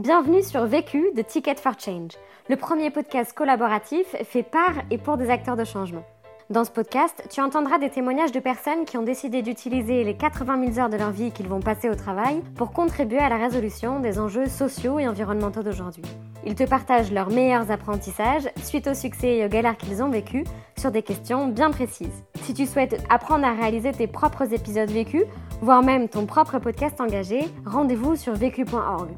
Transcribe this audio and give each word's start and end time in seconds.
Bienvenue 0.00 0.44
sur 0.44 0.64
Vécu 0.64 1.10
de 1.16 1.22
Ticket 1.22 1.56
for 1.56 1.72
Change, 1.76 2.12
le 2.48 2.54
premier 2.54 2.88
podcast 2.88 3.32
collaboratif 3.32 4.06
fait 4.22 4.44
par 4.44 4.70
et 4.92 4.96
pour 4.96 5.16
des 5.16 5.28
acteurs 5.28 5.56
de 5.56 5.64
changement. 5.64 6.04
Dans 6.50 6.64
ce 6.64 6.70
podcast, 6.70 7.24
tu 7.28 7.40
entendras 7.40 7.78
des 7.78 7.90
témoignages 7.90 8.30
de 8.30 8.38
personnes 8.38 8.84
qui 8.84 8.96
ont 8.96 9.02
décidé 9.02 9.42
d'utiliser 9.42 10.04
les 10.04 10.14
80 10.14 10.66
000 10.72 10.78
heures 10.78 10.88
de 10.88 10.96
leur 10.96 11.10
vie 11.10 11.32
qu'ils 11.32 11.48
vont 11.48 11.58
passer 11.58 11.90
au 11.90 11.96
travail 11.96 12.44
pour 12.54 12.70
contribuer 12.70 13.18
à 13.18 13.28
la 13.28 13.38
résolution 13.38 13.98
des 13.98 14.20
enjeux 14.20 14.46
sociaux 14.46 15.00
et 15.00 15.08
environnementaux 15.08 15.64
d'aujourd'hui. 15.64 16.04
Ils 16.46 16.54
te 16.54 16.62
partagent 16.62 17.10
leurs 17.10 17.30
meilleurs 17.30 17.72
apprentissages 17.72 18.48
suite 18.62 18.86
au 18.86 18.94
succès 18.94 19.38
et 19.38 19.46
aux 19.46 19.48
galères 19.48 19.76
qu'ils 19.76 20.00
ont 20.00 20.10
vécues 20.10 20.44
sur 20.78 20.92
des 20.92 21.02
questions 21.02 21.48
bien 21.48 21.72
précises. 21.72 22.22
Si 22.42 22.54
tu 22.54 22.66
souhaites 22.66 23.02
apprendre 23.10 23.44
à 23.44 23.52
réaliser 23.52 23.90
tes 23.90 24.06
propres 24.06 24.54
épisodes 24.54 24.92
vécus, 24.92 25.24
voire 25.60 25.82
même 25.82 26.08
ton 26.08 26.24
propre 26.24 26.60
podcast 26.60 27.00
engagé, 27.00 27.48
rendez-vous 27.66 28.14
sur 28.14 28.34
vécu.org 28.34 29.08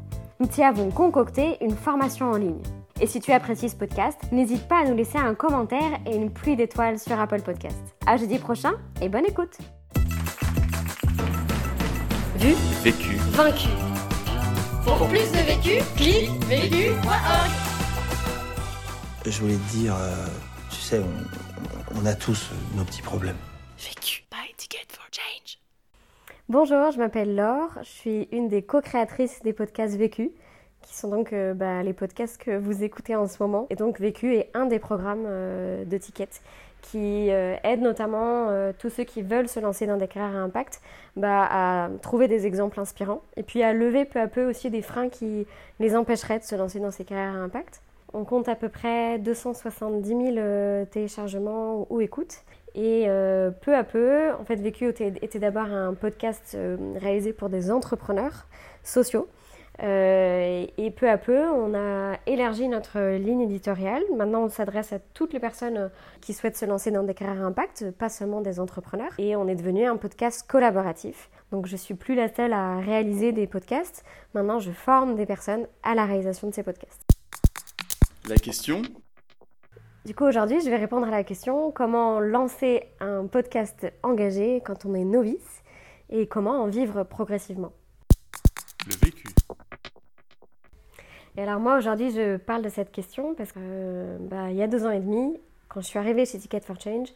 nous 0.40 0.46
t'y 0.46 0.62
avons 0.62 0.90
concocté 0.90 1.58
une 1.60 1.76
formation 1.76 2.30
en 2.30 2.36
ligne. 2.36 2.62
Et 2.98 3.06
si 3.06 3.20
tu 3.20 3.30
apprécies 3.30 3.68
ce 3.68 3.76
podcast, 3.76 4.18
n'hésite 4.32 4.66
pas 4.66 4.80
à 4.80 4.84
nous 4.84 4.96
laisser 4.96 5.18
un 5.18 5.34
commentaire 5.34 6.00
et 6.06 6.16
une 6.16 6.30
pluie 6.30 6.56
d'étoiles 6.56 6.98
sur 6.98 7.20
Apple 7.20 7.42
Podcast. 7.42 7.78
À 8.06 8.16
jeudi 8.16 8.38
prochain 8.38 8.72
et 9.02 9.08
bonne 9.08 9.26
écoute 9.26 9.58
Vu, 12.36 12.54
vécu, 12.82 13.16
vaincu. 13.32 13.68
Pour 14.84 15.06
plus 15.08 15.30
de 15.30 15.44
vécu, 15.44 15.84
clique 15.96 16.30
vécu.org. 16.46 17.50
Je 19.26 19.40
voulais 19.40 19.56
te 19.56 19.72
dire, 19.72 19.94
euh, 19.94 20.26
tu 20.70 20.76
sais, 20.76 21.00
on, 21.00 22.00
on 22.00 22.06
a 22.06 22.14
tous 22.14 22.50
nos 22.74 22.84
petits 22.84 23.02
problèmes. 23.02 23.36
Vécu, 23.78 24.24
buy 24.30 24.54
ticket 24.56 24.86
for 24.88 25.04
change. 25.12 25.58
Bonjour, 26.50 26.90
je 26.90 26.98
m'appelle 26.98 27.36
Laure, 27.36 27.70
je 27.80 27.88
suis 27.88 28.28
une 28.32 28.48
des 28.48 28.62
co-créatrices 28.62 29.40
des 29.44 29.52
podcasts 29.52 29.94
Vécu, 29.94 30.32
qui 30.82 30.96
sont 30.96 31.08
donc 31.08 31.32
euh, 31.32 31.54
bah, 31.54 31.84
les 31.84 31.92
podcasts 31.92 32.42
que 32.42 32.58
vous 32.58 32.82
écoutez 32.82 33.14
en 33.14 33.28
ce 33.28 33.40
moment. 33.40 33.68
Et 33.70 33.76
donc 33.76 34.00
Vécu 34.00 34.34
est 34.34 34.50
un 34.52 34.66
des 34.66 34.80
programmes 34.80 35.26
euh, 35.28 35.84
de 35.84 35.96
Ticket 35.96 36.28
qui 36.82 37.30
euh, 37.30 37.54
aide 37.62 37.82
notamment 37.82 38.48
tous 38.80 38.90
ceux 38.90 39.04
qui 39.04 39.22
veulent 39.22 39.46
se 39.46 39.60
lancer 39.60 39.86
dans 39.86 39.96
des 39.96 40.08
carrières 40.08 40.34
à 40.34 40.40
impact 40.40 40.80
bah, 41.14 41.46
à 41.48 41.88
trouver 42.02 42.26
des 42.26 42.46
exemples 42.46 42.80
inspirants 42.80 43.22
et 43.36 43.44
puis 43.44 43.62
à 43.62 43.72
lever 43.72 44.04
peu 44.04 44.18
à 44.18 44.26
peu 44.26 44.44
aussi 44.50 44.70
des 44.70 44.82
freins 44.82 45.08
qui 45.08 45.46
les 45.78 45.94
empêcheraient 45.94 46.40
de 46.40 46.44
se 46.44 46.56
lancer 46.56 46.80
dans 46.80 46.90
ces 46.90 47.04
carrières 47.04 47.36
à 47.36 47.44
impact. 47.44 47.80
On 48.12 48.24
compte 48.24 48.48
à 48.48 48.56
peu 48.56 48.68
près 48.68 49.18
270 49.18 50.08
000 50.34 50.86
téléchargements 50.90 51.86
ou 51.90 52.00
écoutes. 52.00 52.44
Et 52.74 53.04
euh, 53.08 53.50
peu 53.50 53.74
à 53.74 53.84
peu, 53.84 54.32
en 54.32 54.44
fait, 54.44 54.56
Vécu 54.56 54.88
était, 54.88 55.38
d'abord 55.38 55.64
un 55.64 55.94
podcast 55.94 56.52
euh, 56.54 56.76
réalisé 56.96 57.32
pour 57.32 57.48
des 57.48 57.70
entrepreneurs 57.70 58.46
sociaux. 58.84 59.28
Euh, 59.82 60.66
et 60.76 60.90
peu 60.90 61.08
à 61.08 61.16
peu, 61.16 61.48
on 61.48 61.74
a 61.74 62.16
élargi 62.26 62.68
notre 62.68 63.16
ligne 63.16 63.40
éditoriale. 63.40 64.02
Maintenant, 64.14 64.44
on 64.44 64.48
s'adresse 64.48 64.92
à 64.92 64.98
toutes 65.14 65.32
les 65.32 65.40
personnes 65.40 65.90
qui 66.20 66.34
souhaitent 66.34 66.56
se 66.56 66.66
lancer 66.66 66.90
dans 66.90 67.02
des 67.02 67.14
carrières 67.14 67.44
impact, 67.44 67.90
pas 67.92 68.08
seulement 68.08 68.40
des 68.40 68.60
entrepreneurs. 68.60 69.12
Et 69.18 69.36
on 69.36 69.48
est 69.48 69.54
devenu 69.54 69.86
un 69.86 69.96
podcast 69.96 70.44
collaboratif. 70.46 71.30
Donc, 71.50 71.66
je 71.66 71.76
suis 71.76 71.94
plus 71.94 72.14
la 72.14 72.32
seule 72.32 72.52
à 72.52 72.78
réaliser 72.78 73.32
des 73.32 73.46
podcasts. 73.46 74.04
Maintenant, 74.34 74.58
je 74.58 74.70
forme 74.70 75.16
des 75.16 75.26
personnes 75.26 75.66
à 75.82 75.94
la 75.94 76.04
réalisation 76.04 76.48
de 76.48 76.54
ces 76.54 76.62
podcasts. 76.62 77.09
La 78.30 78.36
question 78.36 78.82
du 80.06 80.14
coup, 80.14 80.24
aujourd'hui, 80.24 80.60
je 80.60 80.70
vais 80.70 80.76
répondre 80.76 81.06
à 81.06 81.10
la 81.10 81.24
question 81.24 81.72
comment 81.72 82.20
lancer 82.20 82.84
un 83.00 83.26
podcast 83.26 83.92
engagé 84.04 84.62
quand 84.64 84.86
on 84.86 84.94
est 84.94 85.04
novice 85.04 85.62
et 86.10 86.26
comment 86.28 86.62
en 86.62 86.68
vivre 86.68 87.02
progressivement? 87.02 87.72
Le 88.86 88.94
vécu. 89.04 89.28
Et 91.36 91.42
alors 91.42 91.58
moi, 91.58 91.76
aujourd'hui, 91.76 92.12
je 92.12 92.36
parle 92.36 92.62
de 92.62 92.68
cette 92.68 92.92
question 92.92 93.34
parce 93.34 93.50
que 93.50 93.58
euh, 93.60 94.16
bah, 94.20 94.50
il 94.50 94.56
y 94.56 94.62
a 94.62 94.68
deux 94.68 94.86
ans 94.86 94.90
et 94.90 95.00
demi, 95.00 95.36
quand 95.68 95.80
je 95.80 95.86
suis 95.86 95.98
arrivée 95.98 96.24
chez 96.24 96.38
Ticket 96.38 96.60
for 96.60 96.80
Change, 96.80 97.08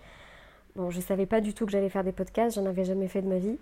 bon, 0.75 0.91
je 0.91 0.97
ne 0.97 1.03
savais 1.03 1.27
pas 1.27 1.41
du 1.41 1.55
tout 1.55 1.65
que 1.65 1.71
j'allais 1.71 1.91
faire 1.91 2.05
des 2.05 2.13
podcasts, 2.13 2.57
j'en 2.57 2.67
avais 2.67 2.85
jamais 2.85 3.07
fait 3.09 3.23
de 3.23 3.29
ma 3.29 3.39
vie. 3.39 3.59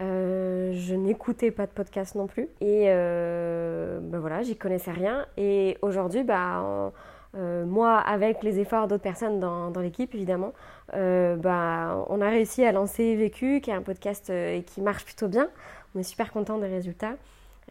Euh, 0.00 0.72
je 0.74 0.94
n'écoutais 0.94 1.50
pas 1.50 1.66
de 1.66 1.72
podcast 1.72 2.14
non 2.14 2.26
plus. 2.26 2.48
Et 2.60 2.86
euh, 2.88 4.00
bah, 4.02 4.18
voilà, 4.18 4.42
j'y 4.42 4.56
connaissais 4.56 4.90
rien. 4.90 5.26
Et 5.36 5.78
aujourd'hui, 5.82 6.24
bah, 6.24 6.92
euh, 7.36 7.64
moi, 7.64 7.98
avec 7.98 8.42
les 8.42 8.58
efforts 8.60 8.88
d'autres 8.88 9.02
personnes 9.02 9.40
dans, 9.40 9.80
l'équipe, 9.80 10.14
évidemment, 10.14 10.52
bah, 10.92 12.04
on 12.08 12.20
a 12.20 12.28
réussi 12.28 12.64
à 12.64 12.72
lancer 12.72 13.14
Vécu, 13.16 13.60
qui 13.60 13.70
est 13.70 13.74
un 13.74 13.82
podcast 13.82 14.32
qui 14.66 14.80
marche 14.80 15.04
plutôt 15.04 15.28
bien. 15.28 15.48
On 15.94 16.00
est 16.00 16.04
super 16.04 16.32
content 16.32 16.58
des 16.58 16.68
résultats. 16.68 17.14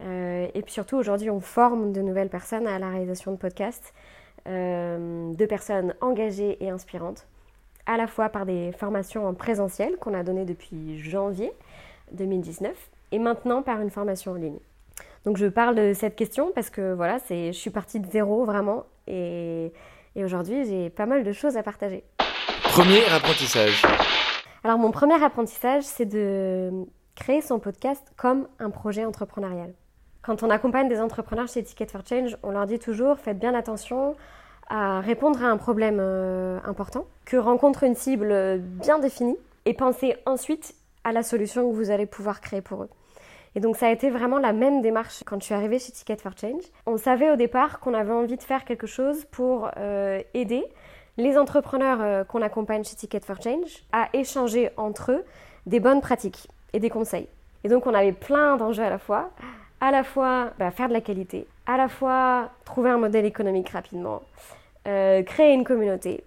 et 0.00 0.62
puis 0.62 0.72
surtout, 0.72 0.96
aujourd'hui, 0.96 1.30
on 1.30 1.40
forme 1.40 1.92
de 1.92 2.00
nouvelles 2.00 2.30
personnes 2.30 2.66
à 2.66 2.78
la 2.78 2.88
réalisation 2.88 3.32
de 3.32 3.36
podcasts, 3.36 3.94
de 4.46 5.46
personnes 5.46 5.94
engagées 6.00 6.62
et 6.62 6.70
inspirantes, 6.70 7.26
à 7.86 7.96
la 7.96 8.06
fois 8.06 8.30
par 8.30 8.46
des 8.46 8.72
formations 8.72 9.26
en 9.26 9.34
présentiel 9.34 9.96
qu'on 9.96 10.14
a 10.14 10.22
données 10.22 10.46
depuis 10.46 10.98
janvier 10.98 11.52
2019, 12.12 12.72
et 13.12 13.18
maintenant 13.18 13.62
par 13.62 13.80
une 13.80 13.90
formation 13.90 14.32
en 14.32 14.36
ligne. 14.36 14.58
Donc 15.24 15.38
je 15.38 15.46
parle 15.46 15.74
de 15.74 15.92
cette 15.94 16.16
question 16.16 16.52
parce 16.54 16.68
que 16.68 16.92
voilà, 16.92 17.18
je 17.30 17.52
suis 17.52 17.70
partie 17.70 17.98
de 17.98 18.10
zéro 18.10 18.44
vraiment 18.44 18.84
et, 19.06 19.72
aujourd'hui 20.16 20.64
j'ai 20.66 20.90
pas 20.90 21.06
mal 21.06 21.24
de 21.24 21.32
choses 21.32 21.56
à 21.56 21.62
partager. 21.62 22.04
Premier 22.62 23.04
apprentissage. 23.06 23.82
Alors 24.64 24.78
mon 24.78 24.90
premier 24.90 25.22
apprentissage 25.22 25.82
c'est 25.84 26.04
de 26.04 26.70
créer 27.14 27.40
son 27.40 27.58
podcast 27.58 28.02
comme 28.16 28.48
un 28.58 28.70
projet 28.70 29.04
entrepreneurial. 29.04 29.72
Quand 30.22 30.42
on 30.42 30.50
accompagne 30.50 30.88
des 30.88 31.00
entrepreneurs 31.00 31.48
chez 31.48 31.62
Ticket 31.62 31.86
for 31.86 32.02
Change, 32.06 32.36
on 32.42 32.50
leur 32.50 32.66
dit 32.66 32.78
toujours 32.78 33.18
faites 33.18 33.38
bien 33.38 33.54
attention 33.54 34.16
à 34.68 35.00
répondre 35.00 35.42
à 35.42 35.48
un 35.48 35.56
problème 35.56 35.98
euh, 36.00 36.58
important, 36.64 37.06
que 37.24 37.36
rencontre 37.36 37.84
une 37.84 37.94
cible 37.94 38.58
bien 38.58 38.98
définie 38.98 39.36
et 39.66 39.74
pensez 39.74 40.16
ensuite 40.26 40.74
à 41.04 41.12
la 41.12 41.22
solution 41.22 41.68
que 41.70 41.74
vous 41.74 41.90
allez 41.90 42.06
pouvoir 42.06 42.40
créer 42.40 42.60
pour 42.60 42.82
eux. 42.82 42.88
Et 43.56 43.60
donc 43.60 43.76
ça 43.76 43.86
a 43.86 43.90
été 43.90 44.10
vraiment 44.10 44.38
la 44.38 44.52
même 44.52 44.82
démarche 44.82 45.22
quand 45.24 45.38
je 45.40 45.44
suis 45.44 45.54
arrivée 45.54 45.78
chez 45.78 45.92
Ticket 45.92 46.16
for 46.16 46.32
Change. 46.36 46.62
On 46.86 46.96
savait 46.96 47.30
au 47.30 47.36
départ 47.36 47.78
qu'on 47.78 47.94
avait 47.94 48.12
envie 48.12 48.36
de 48.36 48.42
faire 48.42 48.64
quelque 48.64 48.86
chose 48.86 49.24
pour 49.30 49.70
euh, 49.76 50.20
aider 50.34 50.64
les 51.16 51.38
entrepreneurs 51.38 51.98
euh, 52.00 52.24
qu'on 52.24 52.42
accompagne 52.42 52.82
chez 52.82 52.96
Ticket 52.96 53.20
for 53.20 53.40
Change 53.40 53.84
à 53.92 54.08
échanger 54.12 54.70
entre 54.76 55.12
eux 55.12 55.24
des 55.66 55.78
bonnes 55.78 56.00
pratiques 56.00 56.48
et 56.72 56.80
des 56.80 56.90
conseils. 56.90 57.28
Et 57.62 57.68
donc 57.68 57.86
on 57.86 57.94
avait 57.94 58.12
plein 58.12 58.56
d'enjeux 58.56 58.82
à 58.82 58.90
la 58.90 58.98
fois. 58.98 59.30
À 59.80 59.90
la 59.90 60.02
fois 60.02 60.50
bah, 60.58 60.70
faire 60.70 60.88
de 60.88 60.94
la 60.94 61.00
qualité, 61.00 61.46
à 61.66 61.76
la 61.76 61.88
fois 61.88 62.50
trouver 62.64 62.90
un 62.90 62.98
modèle 62.98 63.26
économique 63.26 63.68
rapidement, 63.68 64.22
euh, 64.88 65.22
créer 65.22 65.52
une 65.52 65.64
communauté, 65.64 66.24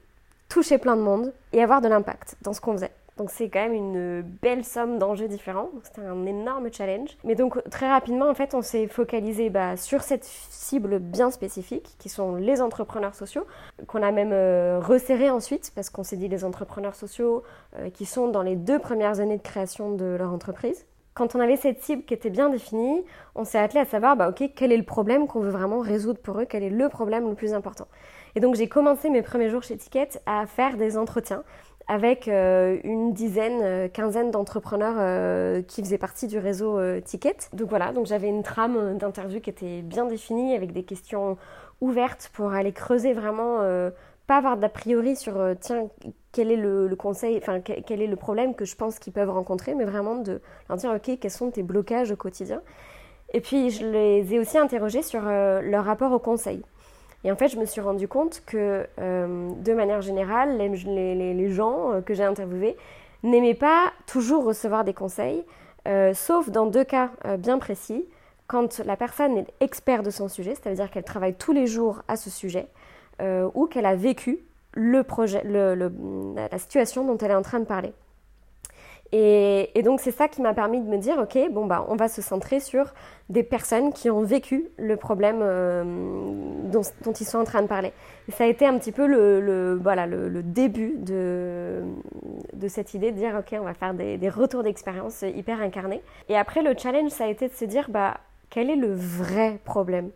toucher 0.48 0.78
plein 0.78 0.96
de 0.96 1.02
monde 1.02 1.34
et 1.54 1.62
avoir 1.62 1.82
de 1.82 1.88
l'impact 1.88 2.36
dans 2.42 2.54
ce 2.54 2.62
qu'on 2.62 2.74
faisait. 2.74 2.92
Donc 3.18 3.32
c'est 3.32 3.50
quand 3.50 3.60
même 3.60 3.74
une 3.74 4.22
belle 4.22 4.64
somme 4.64 5.00
d'enjeux 5.00 5.28
différents. 5.28 5.70
C'était 5.84 6.02
un 6.02 6.26
énorme 6.26 6.72
challenge. 6.72 7.18
Mais 7.24 7.36
donc 7.36 7.62
très 7.70 7.90
rapidement, 7.90 8.30
en 8.30 8.34
fait, 8.34 8.54
on 8.54 8.62
s'est 8.62 8.88
focalisé 8.88 9.50
bah, 9.50 9.76
sur 9.76 10.02
cette 10.02 10.24
cible 10.24 11.00
bien 11.00 11.32
spécifique, 11.32 11.96
qui 11.98 12.10
sont 12.10 12.36
les 12.36 12.62
entrepreneurs 12.62 13.16
sociaux, 13.16 13.46
qu'on 13.88 14.04
a 14.04 14.12
même 14.12 14.32
euh, 14.34 14.80
resserré 14.80 15.30
ensuite, 15.30 15.72
parce 15.74 15.90
qu'on 15.90 16.04
s'est 16.04 16.18
dit 16.18 16.28
les 16.28 16.44
entrepreneurs 16.44 16.96
sociaux 16.96 17.44
euh, 17.78 17.90
qui 17.90 18.06
sont 18.06 18.28
dans 18.28 18.44
les 18.44 18.56
deux 18.56 18.80
premières 18.80 19.20
années 19.20 19.38
de 19.38 19.44
création 19.44 19.92
de 19.92 20.06
leur 20.06 20.32
entreprise. 20.32 20.86
Quand 21.16 21.34
on 21.34 21.40
avait 21.40 21.56
cette 21.56 21.82
cible 21.82 22.04
qui 22.04 22.14
était 22.14 22.30
bien 22.30 22.50
définie, 22.50 23.04
on 23.34 23.44
s'est 23.44 23.58
attelé 23.58 23.80
à 23.80 23.86
savoir, 23.86 24.16
bah, 24.16 24.30
ok, 24.30 24.52
quel 24.56 24.72
est 24.72 24.78
le 24.78 24.84
problème 24.84 25.26
qu'on 25.26 25.40
veut 25.40 25.50
vraiment 25.50 25.80
résoudre 25.80 26.20
pour 26.20 26.40
eux, 26.40 26.46
quel 26.48 26.62
est 26.62 26.70
le 26.70 26.90
problème 26.90 27.28
le 27.28 27.34
plus 27.34 27.56
important? 27.56 27.88
Et 28.36 28.40
donc 28.40 28.54
j'ai 28.54 28.70
commencé 28.70 29.10
mes 29.10 29.24
premiers 29.24 29.50
jours 29.50 29.64
chez 29.64 29.76
Ticket 29.78 30.10
à 30.28 30.46
faire 30.46 30.78
des 30.78 30.96
entretiens 30.96 31.44
avec 31.88 32.28
euh, 32.28 32.80
une 32.84 33.14
dizaine, 33.14 33.62
euh, 33.64 33.88
quinzaine 33.88 34.30
d'entrepreneurs 34.30 34.96
euh, 34.98 35.62
qui 35.62 35.82
faisaient 35.82 35.98
partie 35.98 36.28
du 36.28 36.38
réseau 36.38 36.80
Ticket. 37.02 37.38
Donc 37.54 37.70
voilà, 37.70 37.94
donc 37.94 38.06
j'avais 38.06 38.28
une 38.28 38.44
trame 38.44 38.98
d'interview 38.98 39.40
qui 39.40 39.50
était 39.50 39.82
bien 39.82 40.06
définie 40.06 40.56
avec 40.56 40.74
des 40.74 40.84
questions 40.84 41.38
ouvertes 41.80 42.30
pour 42.34 42.52
aller 42.54 42.74
creuser 42.74 43.14
vraiment, 43.14 43.60
pas 44.26 44.38
avoir 44.38 44.58
d'a 44.58 44.70
priori 44.70 45.16
sur 45.16 45.40
tiens 45.60 45.88
quel 46.32 46.52
est 46.52 46.58
le, 46.58 46.94
conseil, 46.96 47.38
enfin 47.38 47.62
quel, 47.62 48.02
est 48.02 48.08
le 48.08 48.16
problème 48.16 48.56
que 48.56 48.66
je 48.66 48.76
pense 48.76 49.00
qu'ils 49.00 49.14
peuvent 49.14 49.30
rencontrer, 49.30 49.76
mais 49.76 49.86
vraiment 49.86 50.16
de 50.16 50.42
leur 50.70 50.78
dire 50.78 50.92
ok 50.92 51.20
quels 51.20 51.32
sont 51.32 51.52
tes 51.52 51.64
blocages 51.64 52.12
au 52.12 52.16
quotidien. 52.16 52.62
Et 53.34 53.42
puis 53.42 53.70
je 53.70 53.86
les 53.86 54.34
ai 54.34 54.40
aussi 54.40 54.58
interrogés 54.58 55.04
sur 55.04 55.22
leur 55.22 55.86
rapport 55.86 56.12
au 56.12 56.20
conseil. 56.20 56.64
Et 57.24 57.32
en 57.32 57.36
fait, 57.36 57.50
je 57.50 57.58
me 57.58 57.66
suis 57.66 57.82
rendu 57.82 58.08
compte 58.08 58.44
que, 58.46 58.86
euh, 59.00 59.50
de 59.52 59.74
manière 59.74 60.02
générale, 60.02 60.58
les, 60.58 61.50
gens 61.50 61.92
euh, 61.92 62.02
que 62.02 62.14
j'ai 62.14 62.24
interviewés 62.24 62.78
n'aimaient 63.24 63.56
pas 63.56 63.92
toujours 64.06 64.46
recevoir 64.46 64.84
des 64.84 64.94
conseils, 64.94 65.44
euh, 65.88 66.14
sauf 66.14 66.50
dans 66.50 66.68
deux 66.68 66.84
cas 66.84 67.10
bien 67.40 67.58
précis. 67.58 68.06
Quand 68.46 68.80
la 68.86 68.96
personne 68.96 69.38
est 69.38 69.48
experte 69.60 70.06
de 70.06 70.10
son 70.10 70.30
sujet, 70.30 70.56
c'est-à-dire 70.56 70.90
qu'elle 70.90 71.04
travaille 71.04 71.34
tous 71.34 71.52
les 71.52 71.68
jours 71.68 72.04
à 72.08 72.16
ce 72.16 72.30
sujet, 72.30 72.68
ou 73.56 73.66
qu'elle 73.66 73.86
a 73.86 73.96
vécu 73.96 74.40
le 74.74 75.04
la 76.36 76.58
situation 76.58 77.04
dont 77.04 77.18
elle 77.18 77.32
est 77.32 77.36
en 77.36 77.42
train 77.42 77.60
de 77.60 77.66
parler. 77.66 77.94
Et, 79.14 79.82
donc 79.84 80.02
c'est 80.02 80.12
ça 80.12 80.28
qui 80.28 80.42
m'a 80.42 80.54
permis 80.54 80.82
de 80.82 80.88
me 80.88 80.98
dire, 80.98 81.18
ok, 81.18 81.38
bon 81.52 81.66
bah 81.66 81.86
on 81.88 81.96
va 81.96 82.10
se 82.10 82.22
centrer 82.22 82.60
sur 82.60 82.94
des 83.30 83.44
personnes 83.44 83.94
qui 83.94 84.10
ont 84.10 84.22
vécu 84.22 84.68
le 84.78 84.98
problème 84.98 85.40
euh, 85.42 85.84
dont, 86.72 87.14
ils 87.14 87.26
sont 87.26 87.40
en 87.40 87.44
train 87.46 87.62
de 87.62 87.68
parler. 87.68 87.94
Et 88.28 88.32
ça 88.32 88.44
a 88.44 88.48
été 88.48 88.66
un 88.66 88.78
petit 88.78 88.92
peu 88.92 89.08
le, 89.08 89.80
voilà, 89.82 90.06
le, 90.06 90.44
début 90.44 90.96
de, 90.98 91.84
de 92.54 92.68
cette 92.68 92.94
idée 92.94 93.12
de 93.12 93.18
dire, 93.18 93.36
ok, 93.40 93.58
on 93.60 93.64
va 93.64 93.74
faire 93.74 93.94
des, 93.94 94.30
retours 94.30 94.64
d'expérience 94.64 95.22
hyper 95.22 95.62
incarnés. 95.62 96.02
Et 96.28 96.38
après 96.38 96.62
le 96.62 96.74
challenge, 96.78 97.12
ça 97.12 97.26
a 97.26 97.28
été 97.28 97.48
de 97.48 97.54
se 97.54 97.66
dire, 97.66 97.88
bah 97.90 98.18
quel 98.50 98.70
est 98.70 98.76
le 98.76 98.94
vrai 98.94 99.60
problème? 99.64 100.10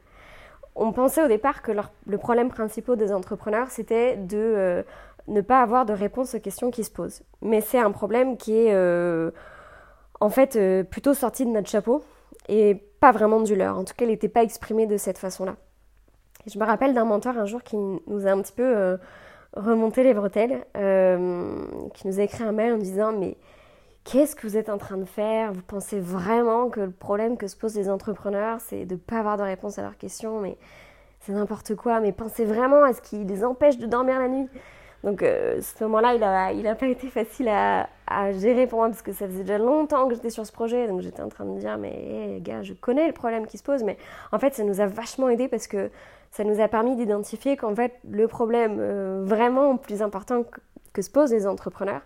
On 0.75 0.93
pensait 0.93 1.23
au 1.23 1.27
départ 1.27 1.61
que 1.61 1.73
le 2.07 2.17
problème 2.17 2.49
principal 2.49 2.95
des 2.95 3.11
entrepreneurs, 3.11 3.69
c'était 3.69 4.15
de 4.15 4.37
euh, 4.37 4.83
ne 5.27 5.41
pas 5.41 5.61
avoir 5.61 5.85
de 5.85 5.93
réponse 5.93 6.35
aux 6.35 6.39
questions 6.39 6.71
qui 6.71 6.83
se 6.83 6.91
posent. 6.91 7.21
Mais 7.41 7.61
c'est 7.61 7.79
un 7.79 7.91
problème 7.91 8.37
qui 8.37 8.53
est 8.53 8.73
euh, 8.73 9.31
en 10.19 10.29
fait 10.29 10.55
euh, 10.55 10.83
plutôt 10.83 11.13
sorti 11.13 11.45
de 11.45 11.51
notre 11.51 11.69
chapeau 11.69 12.03
et 12.49 12.75
pas 12.99 13.11
vraiment 13.11 13.41
du 13.41 13.55
leur. 13.55 13.77
En 13.77 13.83
tout 13.83 13.93
cas, 13.95 14.05
il 14.05 14.09
n'était 14.09 14.29
pas 14.29 14.43
exprimé 14.43 14.85
de 14.85 14.97
cette 14.97 15.17
façon-là. 15.17 15.55
je 16.47 16.57
me 16.59 16.65
rappelle 16.65 16.93
d'un 16.93 17.05
mentor 17.05 17.37
un 17.37 17.45
jour 17.45 17.63
qui 17.63 17.77
nous 17.77 18.27
a 18.27 18.31
un 18.31 18.41
petit 18.41 18.53
peu 18.53 18.97
remonté 19.55 20.03
les 20.03 20.13
bretelles, 20.13 20.65
qui 21.93 22.07
nous 22.07 22.19
a 22.19 22.23
écrit 22.23 22.43
un 22.43 22.51
mail 22.51 22.73
en 22.73 22.77
disant 22.77 23.11
mais 23.11 23.37
qu'est-ce 24.03 24.35
que 24.35 24.47
vous 24.47 24.57
êtes 24.57 24.69
en 24.69 24.77
train 24.77 24.97
de 24.97 25.05
faire? 25.05 25.53
Vous 25.53 25.61
pensez 25.61 25.99
vraiment 25.99 26.69
que 26.69 26.81
le 26.81 26.91
problème 26.91 27.37
que 27.37 27.47
se 27.47 27.55
posent 27.55 27.75
les 27.75 27.89
entrepreneurs, 27.89 28.59
c'est 28.61 28.85
de 28.85 28.95
ne 28.95 28.99
pas 28.99 29.19
avoir 29.19 29.37
de 29.37 29.43
réponse 29.43 29.77
à 29.77 29.83
leurs 29.83 29.97
questions, 29.97 30.39
mais 30.39 30.57
c'est 31.19 31.33
n'importe 31.33 31.75
quoi. 31.75 31.99
Mais 31.99 32.11
pensez 32.11 32.45
vraiment 32.45 32.83
à 32.83 32.93
ce 32.93 33.01
qui 33.01 33.23
les 33.23 33.43
empêche 33.43 33.77
de 33.77 33.85
dormir 33.85 34.19
la 34.19 34.27
nuit. 34.27 34.47
Donc, 35.03 35.23
euh, 35.23 35.59
ce 35.61 35.83
moment-là, 35.83 36.13
il 36.53 36.61
n'a 36.63 36.71
a 36.71 36.75
pas 36.75 36.87
été 36.87 37.07
facile 37.07 37.47
à, 37.49 37.87
gérer 38.33 38.67
pour 38.67 38.79
moi 38.79 38.89
parce 38.89 39.01
que 39.01 39.13
ça 39.13 39.25
faisait 39.25 39.43
déjà 39.43 39.57
longtemps 39.57 40.07
que 40.07 40.15
j'étais 40.15 40.29
sur 40.29 40.45
ce 40.45 40.51
projet. 40.51 40.87
Donc, 40.87 41.01
j'étais 41.01 41.21
en 41.21 41.29
train 41.29 41.45
de 41.45 41.51
me 41.51 41.59
dire, 41.59 41.77
mais 41.77 42.39
gars, 42.41 42.61
je 42.61 42.73
connais 42.73 43.07
le 43.07 43.13
problème 43.13 43.47
qui 43.47 43.57
se 43.57 43.63
pose. 43.63 43.83
Mais 43.83 43.97
en 44.31 44.39
fait, 44.39 44.53
ça 44.53 44.63
nous 44.63 44.81
a 44.81 44.85
vachement 44.85 45.29
aidé 45.29 45.47
parce 45.47 45.67
que 45.67 45.89
ça 46.31 46.45
nous 46.45 46.61
a 46.61 46.67
permis 46.67 46.95
d'identifier 46.95 47.57
qu'en 47.57 47.75
fait, 47.75 47.93
le 48.09 48.27
problème 48.27 48.77
euh, 48.79 49.21
vraiment 49.25 49.77
plus 49.77 50.01
important 50.01 50.45
que 50.93 51.01
se 51.01 51.09
posent 51.09 51.31
les 51.31 51.45
entrepreneurs, 51.45 52.01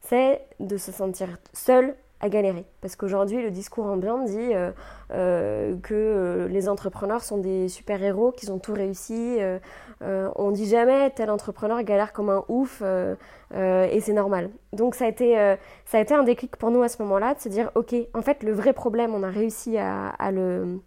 c'est 0.00 0.40
de 0.58 0.76
se 0.76 0.90
sentir 0.90 1.28
seul 1.52 1.94
à 2.20 2.28
galérer. 2.28 2.64
Parce 2.80 2.96
qu'aujourd'hui, 2.96 3.42
le 3.42 3.50
discours 3.50 3.86
ambiant 3.86 4.24
dit 4.24 4.54
euh, 4.54 4.72
euh, 5.12 5.76
que 5.82 6.48
les 6.50 6.68
entrepreneurs 6.68 7.22
sont 7.22 7.38
des 7.38 7.68
super-héros, 7.68 8.32
qu'ils 8.32 8.50
ont 8.50 8.58
tout 8.58 8.72
réussi. 8.72 9.38
On 10.00 10.50
dit 10.50 10.68
jamais 10.68 11.10
tel 11.10 11.30
entrepreneur 11.30 11.82
galère 11.82 12.12
comme 12.12 12.30
un 12.30 12.44
ouf 12.48 12.82
et 12.82 14.00
c'est 14.00 14.12
normal. 14.12 14.50
Donc 14.72 14.94
ça 14.94 15.06
a, 15.06 15.08
été, 15.08 15.34
ça 15.84 15.98
a 15.98 16.00
été 16.00 16.14
un 16.14 16.22
déclic 16.22 16.56
pour 16.56 16.70
nous 16.70 16.82
à 16.82 16.88
ce 16.88 17.02
moment-là 17.02 17.34
de 17.34 17.40
se 17.40 17.48
dire, 17.48 17.70
ok, 17.74 17.94
en 18.14 18.22
fait, 18.22 18.42
le 18.42 18.52
vrai 18.52 18.72
problème, 18.72 19.14
on 19.14 19.22
a 19.22 19.30
réussi 19.30 19.76
à, 19.78 20.30
le 20.30 20.80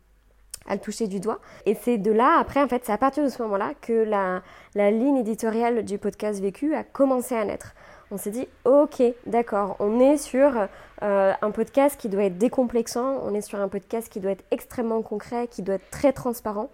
à 0.68 0.76
le 0.76 0.80
toucher 0.80 1.08
du 1.08 1.20
doigt. 1.20 1.40
Et 1.66 1.74
c'est 1.74 1.98
de 1.98 2.12
là, 2.12 2.38
après, 2.40 2.62
en 2.62 2.68
fait, 2.68 2.86
c'est 2.86 2.92
à 2.92 2.98
partir 2.98 3.24
de 3.24 3.30
ce 3.30 3.42
moment-là 3.42 3.74
que 3.82 3.94
la, 3.94 4.44
la 4.76 4.92
ligne 4.92 5.18
éditoriale 5.18 5.84
du 5.84 5.98
podcast 5.98 6.40
Vécu 6.40 6.76
a 6.76 6.84
commencé 6.84 7.36
à 7.36 7.44
naître 7.44 7.74
on 8.12 8.18
s'est 8.18 8.32
dit, 8.32 8.48
ok, 8.66 9.02
d'accord, 9.26 9.78
on 9.80 10.00
est 10.00 10.18
sur 10.18 10.68
euh, 11.02 11.34
un 11.42 11.52
podcast 11.52 12.00
qui 12.00 12.10
doit 12.10 12.26
être 12.26 12.38
décomplexant, 12.38 13.20
on 13.24 13.34
est 13.34 13.42
sur 13.42 13.60
un 13.60 13.70
podcast 13.70 14.10
qui 14.10 14.20
doit 14.20 14.32
être 14.32 14.44
extrêmement 14.52 15.02
concret, 15.02 15.48
qui 15.48 15.62
doit 15.62 15.76
être 15.76 15.90
très 15.90 16.12
transparent, 16.12 16.70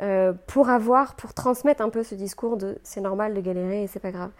euh, 0.00 0.32
pour 0.46 0.68
avoir, 0.68 1.16
pour 1.16 1.32
transmettre 1.32 1.82
un 1.82 1.88
peu 1.88 2.02
ce 2.02 2.14
discours 2.14 2.56
de 2.56 2.78
c'est 2.82 3.00
normal 3.00 3.34
de 3.34 3.40
galérer 3.40 3.84
et 3.84 3.86
c'est 3.86 4.00
pas 4.00 4.10
grave. 4.10 4.30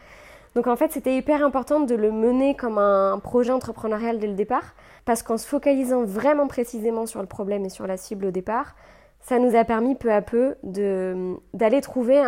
Donc 0.55 0.67
en 0.67 0.77
fait, 0.77 0.91
c'était 0.93 1.17
hyper 1.17 1.45
important 1.45 1.81
de 1.81 1.95
le 1.95 2.11
mener 2.11 2.57
comme 2.57 2.79
un 2.79 3.19
projet 3.19 3.53
entrepreneurial 3.53 4.19
dès 4.19 4.27
le 4.27 4.35
départ, 4.35 4.75
parce 5.05 5.23
qu'en 5.23 5.37
se 5.37 5.47
focalisant 5.47 6.05
vraiment 6.05 6.47
précisément 6.47 7.05
sur 7.05 7.21
le 7.21 7.27
problème 7.27 7.65
et 7.67 7.69
sur 7.69 7.87
la 7.87 7.99
cible 7.99 8.27
au 8.27 8.31
départ, 8.31 8.75
ça 9.21 9.39
nous 9.39 9.57
a 9.57 9.65
permis 9.65 9.95
peu 9.97 10.13
à 10.13 10.23
peu 10.23 10.55
d'aller 10.63 11.81
trouver 11.81 12.19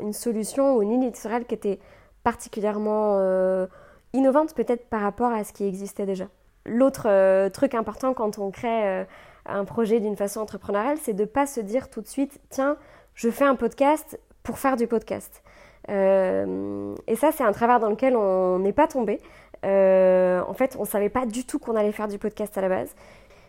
une 0.00 0.12
solution 0.12 0.74
ou 0.76 0.82
une 0.82 0.90
ligne 0.90 1.12
qui 1.12 1.54
était 1.54 1.78
particulièrement 2.24 3.18
euh, 3.18 3.66
innovante 4.14 4.54
peut-être 4.54 4.88
par 4.88 5.02
rapport 5.02 5.32
à 5.32 5.44
ce 5.44 5.52
qui 5.52 5.64
existait 5.64 6.06
déjà. 6.06 6.24
L'autre 6.64 7.06
euh, 7.06 7.50
truc 7.50 7.74
important 7.74 8.14
quand 8.14 8.38
on 8.38 8.50
crée 8.50 9.04
un 9.48 9.64
projet 9.64 10.00
d'une 10.00 10.16
façon 10.16 10.40
entrepreneuriale, 10.40 10.98
c'est 11.02 11.14
de 11.14 11.22
ne 11.22 11.26
pas 11.26 11.46
se 11.46 11.60
dire 11.60 11.90
tout 11.90 12.00
de 12.00 12.06
suite, 12.06 12.40
tiens, 12.50 12.76
je 13.14 13.30
fais 13.30 13.44
un 13.44 13.56
podcast 13.56 14.20
pour 14.42 14.58
faire 14.58 14.76
du 14.76 14.86
podcast. 14.86 15.42
et 15.88 17.16
ça, 17.16 17.30
c'est 17.32 17.44
un 17.44 17.52
travers 17.52 17.80
dans 17.80 17.90
lequel 17.90 18.16
on 18.16 18.58
n'est 18.58 18.72
pas 18.72 18.86
tombé. 18.86 19.20
en 19.64 20.54
fait, 20.54 20.76
on 20.78 20.82
ne 20.82 20.86
savait 20.86 21.08
pas 21.08 21.26
du 21.26 21.44
tout 21.46 21.58
qu'on 21.58 21.76
allait 21.76 21.92
faire 21.92 22.08
du 22.08 22.18
podcast 22.18 22.56
à 22.58 22.60
la 22.60 22.68
base. 22.68 22.94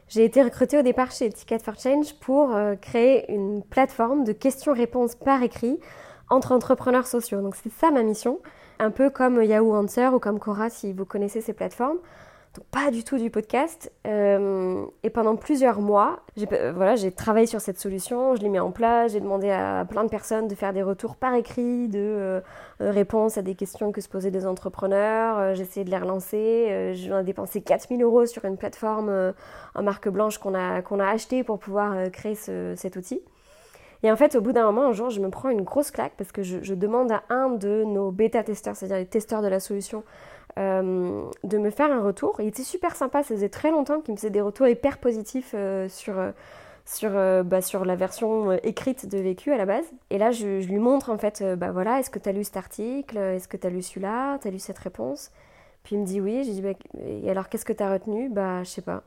J'ai 0.08 0.24
été 0.24 0.42
recrutée 0.42 0.80
au 0.80 0.84
départ 0.84 1.12
chez 1.12 1.30
Ticket 1.30 1.60
for 1.60 1.78
Change 1.78 2.14
pour 2.20 2.56
créer 2.82 3.32
une 3.32 3.64
plateforme 3.64 4.24
de 4.24 4.32
questions-réponses 4.32 5.16
par 5.16 5.44
écrit 5.44 5.80
entre 6.30 6.52
entrepreneurs 6.52 7.08
sociaux. 7.08 7.42
Donc 7.42 7.56
c'est 7.56 7.72
ça 7.72 7.92
ma 7.92 8.04
mission 8.04 8.40
un 8.80 8.92
peu 8.92 9.10
comme 9.10 9.42
Yahoo 9.44 9.76
Answer 9.76 10.10
ou 10.14 10.20
comme 10.20 10.40
Cora 10.40 10.70
si 10.70 10.94
vous 10.94 11.06
connaissez 11.06 11.42
ces 11.42 11.54
plateformes. 11.54 11.98
Donc 12.58 12.66
pas 12.72 12.90
du 12.90 13.04
tout 13.04 13.20
du 13.20 13.30
podcast. 13.30 13.92
Euh, 14.08 14.84
et 15.04 15.12
pendant 15.12 15.36
plusieurs 15.36 15.80
mois, 15.80 16.22
j'ai 16.36 16.48
euh, 16.52 17.12
travaillé 17.16 17.46
sur 17.46 17.62
cette 17.62 17.80
solution, 17.80 18.36
je 18.36 18.42
l'ai 18.42 18.50
mis 18.50 18.58
en 18.58 18.72
place, 18.72 19.12
j'ai 19.12 19.20
demandé 19.20 19.52
à 19.52 19.86
plein 19.88 20.04
de 20.04 20.10
personnes 20.10 20.48
de 20.48 20.56
faire 20.56 20.74
des 20.74 20.82
retours 20.82 21.18
par 21.18 21.36
écrit, 21.36 21.88
de 21.88 22.00
euh, 22.00 22.42
réponses 22.80 23.38
à 23.38 23.44
des 23.44 23.54
questions 23.54 23.92
que 23.92 24.02
se 24.02 24.10
posaient 24.10 24.32
des 24.32 24.48
entrepreneurs. 24.48 25.54
j'ai 25.54 25.62
essayé 25.62 25.84
de 25.84 25.92
les 25.92 26.00
relancer. 26.00 26.96
J'en 26.96 27.20
ai 27.20 27.24
dépensé 27.24 27.62
4000 27.62 28.02
euros 28.02 28.26
sur 28.26 28.44
une 28.46 28.58
plateforme 28.58 29.34
en 29.76 29.84
marque 29.84 30.10
blanche 30.10 30.40
qu'on 30.40 30.56
a, 30.56 30.82
a 30.82 31.10
acheté 31.12 31.44
pour 31.44 31.60
pouvoir 31.60 32.10
créer 32.12 32.34
cet 32.36 32.96
outil. 32.96 33.22
Et 34.04 34.12
en 34.12 34.16
fait, 34.16 34.36
au 34.36 34.42
bout 34.42 34.52
d'un 34.52 34.66
moment, 34.66 34.88
un 34.88 34.94
jour, 34.94 35.10
je 35.10 35.20
me 35.20 35.30
prends 35.30 35.50
une 35.50 35.64
grosse 35.64 35.92
claque 35.92 36.14
parce 36.18 36.32
que 36.32 36.44
je, 36.44 36.74
demande 36.74 37.12
à 37.12 37.24
un 37.30 37.50
de 37.50 37.84
nos 37.84 38.12
bêta-testeurs, 38.12 38.76
c'est-à-dire 38.76 38.98
les 38.98 39.06
testeurs 39.06 39.42
de 39.42 39.48
la 39.48 39.60
solution, 39.60 40.04
euh, 40.58 41.24
de 41.44 41.58
me 41.58 41.70
faire 41.70 41.92
un 41.92 42.02
retour. 42.02 42.36
Il 42.40 42.48
était 42.48 42.64
super 42.64 42.96
sympa, 42.96 43.24
ça 43.24 43.36
faisait 43.36 43.50
très 43.50 43.72
longtemps 43.72 44.02
qu'il 44.02 44.14
me 44.14 44.18
faisait 44.18 44.30
des 44.30 44.42
retours 44.42 44.68
hyper 44.68 44.98
positifs 44.98 45.54
euh, 45.54 45.88
sur, 45.88 46.18
euh, 46.20 46.32
sur, 46.86 47.12
bah, 47.46 47.62
sur 47.62 47.86
la 47.86 47.96
version 47.96 48.52
écrite 48.64 49.08
de 49.08 49.18
Vécu 49.18 49.52
à 49.52 49.58
la 49.58 49.66
base. 49.66 49.86
Et 50.10 50.18
là, 50.18 50.32
je, 50.32 50.66
lui 50.68 50.80
montre 50.80 51.10
en 51.10 51.18
fait, 51.18 51.44
bah 51.58 51.72
voilà, 51.72 52.00
est-ce 52.00 52.10
que 52.10 52.20
tu 52.20 52.30
as 52.30 52.32
lu 52.32 52.44
cet 52.44 52.58
article 52.58 53.18
Est-ce 53.18 53.48
que 53.48 53.58
tu 53.58 53.68
as 53.68 53.70
lu 53.70 53.82
celui-là 53.82 54.40
Tu 54.40 54.48
as 54.48 54.52
lu 54.52 54.60
cette 54.60 54.80
réponse? 54.80 55.32
Puis 55.84 55.96
il 55.96 56.00
me 56.00 56.06
dit 56.06 56.22
oui. 56.22 56.44
J'ai 56.44 56.54
dit, 56.54 56.62
bah, 56.62 56.74
et 57.06 57.30
alors 57.30 57.50
qu'est-ce 57.50 57.66
que 57.66 57.74
tu 57.74 57.84
as 57.84 57.92
retenu? 57.92 58.30
Bah, 58.30 58.64
je 58.64 58.70
sais 58.70 58.82
pas. 58.82 59.04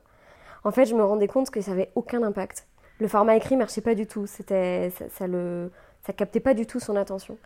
En 0.64 0.70
fait, 0.70 0.84
je 0.84 0.94
me 0.94 1.02
rendais 1.02 1.28
compte 1.28 1.50
que 1.50 1.60
ça 1.60 1.72
avait 1.72 1.90
aucun 1.94 2.22
impact 2.22 2.66
le 3.00 3.08
format 3.08 3.34
écrit 3.36 3.56
marchait 3.56 3.80
pas 3.80 3.94
du 3.94 4.06
tout. 4.06 4.26
C'était, 4.26 4.90
ça, 4.90 5.06
ça, 5.08 5.26
le, 5.26 5.70
ça 6.06 6.12
captait 6.12 6.40
pas 6.40 6.54
du 6.54 6.66
tout 6.66 6.80
son 6.80 6.96
attention. 6.96 7.36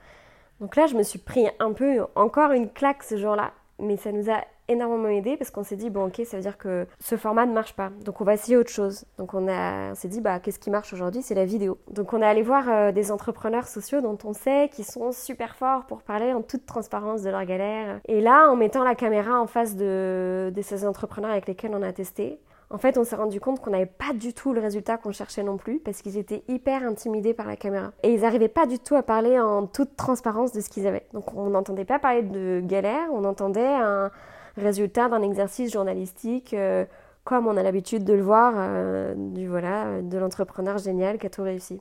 Donc 0.60 0.76
là, 0.76 0.86
je 0.86 0.94
me 0.94 1.02
suis 1.02 1.18
pris 1.18 1.46
un 1.58 1.72
peu, 1.72 2.04
encore 2.14 2.52
une 2.52 2.70
claque 2.70 3.02
ce 3.02 3.16
jour-là, 3.16 3.52
mais 3.84 3.96
ça 3.96 4.12
nous 4.12 4.30
a 4.30 4.42
énormément 4.68 5.08
aidé 5.08 5.36
parce 5.36 5.50
qu'on 5.50 5.62
s'est 5.62 5.76
dit 5.76 5.90
bon 5.90 6.06
ok 6.06 6.22
ça 6.24 6.36
veut 6.36 6.42
dire 6.42 6.56
que 6.56 6.86
ce 6.98 7.16
format 7.16 7.46
ne 7.46 7.52
marche 7.52 7.74
pas. 7.74 7.90
Donc 8.04 8.20
on 8.20 8.24
va 8.24 8.34
essayer 8.34 8.56
autre 8.56 8.70
chose. 8.70 9.04
Donc 9.18 9.34
on, 9.34 9.46
a, 9.48 9.92
on 9.92 9.94
s'est 9.94 10.08
dit 10.08 10.20
bah 10.20 10.40
qu'est-ce 10.40 10.58
qui 10.58 10.70
marche 10.70 10.92
aujourd'hui? 10.92 11.22
C'est 11.22 11.34
la 11.34 11.44
vidéo. 11.44 11.78
Donc 11.90 12.12
on 12.12 12.22
est 12.22 12.26
allé 12.26 12.42
voir 12.42 12.68
euh, 12.68 12.92
des 12.92 13.12
entrepreneurs 13.12 13.68
sociaux 13.68 14.00
dont 14.00 14.18
on 14.24 14.32
sait 14.32 14.70
qu'ils 14.72 14.86
sont 14.86 15.12
super 15.12 15.56
forts 15.56 15.86
pour 15.86 16.02
parler 16.02 16.32
en 16.32 16.42
toute 16.42 16.66
transparence 16.66 17.22
de 17.22 17.30
leurs 17.30 17.44
galères 17.44 18.00
et 18.06 18.20
là 18.20 18.50
en 18.50 18.56
mettant 18.56 18.84
la 18.84 18.94
caméra 18.94 19.40
en 19.40 19.46
face 19.46 19.76
de 19.76 20.52
ces 20.62 20.86
entrepreneurs 20.86 21.30
avec 21.30 21.46
lesquels 21.46 21.72
on 21.74 21.82
a 21.82 21.92
testé 21.92 22.38
en 22.74 22.78
fait, 22.78 22.98
on 22.98 23.04
s'est 23.04 23.14
rendu 23.14 23.38
compte 23.38 23.60
qu'on 23.60 23.70
n'avait 23.70 23.86
pas 23.86 24.12
du 24.12 24.34
tout 24.34 24.52
le 24.52 24.60
résultat 24.60 24.96
qu'on 24.96 25.12
cherchait 25.12 25.44
non 25.44 25.56
plus 25.56 25.78
parce 25.78 26.02
qu'ils 26.02 26.18
étaient 26.18 26.42
hyper 26.48 26.82
intimidés 26.82 27.32
par 27.32 27.46
la 27.46 27.54
caméra. 27.54 27.92
Et 28.02 28.12
ils 28.12 28.22
n'arrivaient 28.22 28.48
pas 28.48 28.66
du 28.66 28.80
tout 28.80 28.96
à 28.96 29.04
parler 29.04 29.38
en 29.38 29.68
toute 29.68 29.94
transparence 29.94 30.50
de 30.50 30.60
ce 30.60 30.68
qu'ils 30.68 30.88
avaient. 30.88 31.06
Donc 31.12 31.36
on 31.36 31.50
n'entendait 31.50 31.84
pas 31.84 32.00
parler 32.00 32.22
de 32.22 32.60
galère, 32.64 33.06
on 33.12 33.24
entendait 33.24 33.64
un 33.64 34.10
résultat 34.56 35.08
d'un 35.08 35.22
exercice 35.22 35.72
journalistique 35.72 36.52
euh, 36.52 36.84
comme 37.22 37.46
on 37.46 37.56
a 37.56 37.62
l'habitude 37.62 38.02
de 38.02 38.12
le 38.12 38.22
voir 38.22 38.54
euh, 38.56 39.14
du 39.16 39.46
voilà 39.46 40.02
de 40.02 40.18
l'entrepreneur 40.18 40.78
génial 40.78 41.18
qui 41.18 41.26
a 41.26 41.30
tout 41.30 41.44
réussi. 41.44 41.80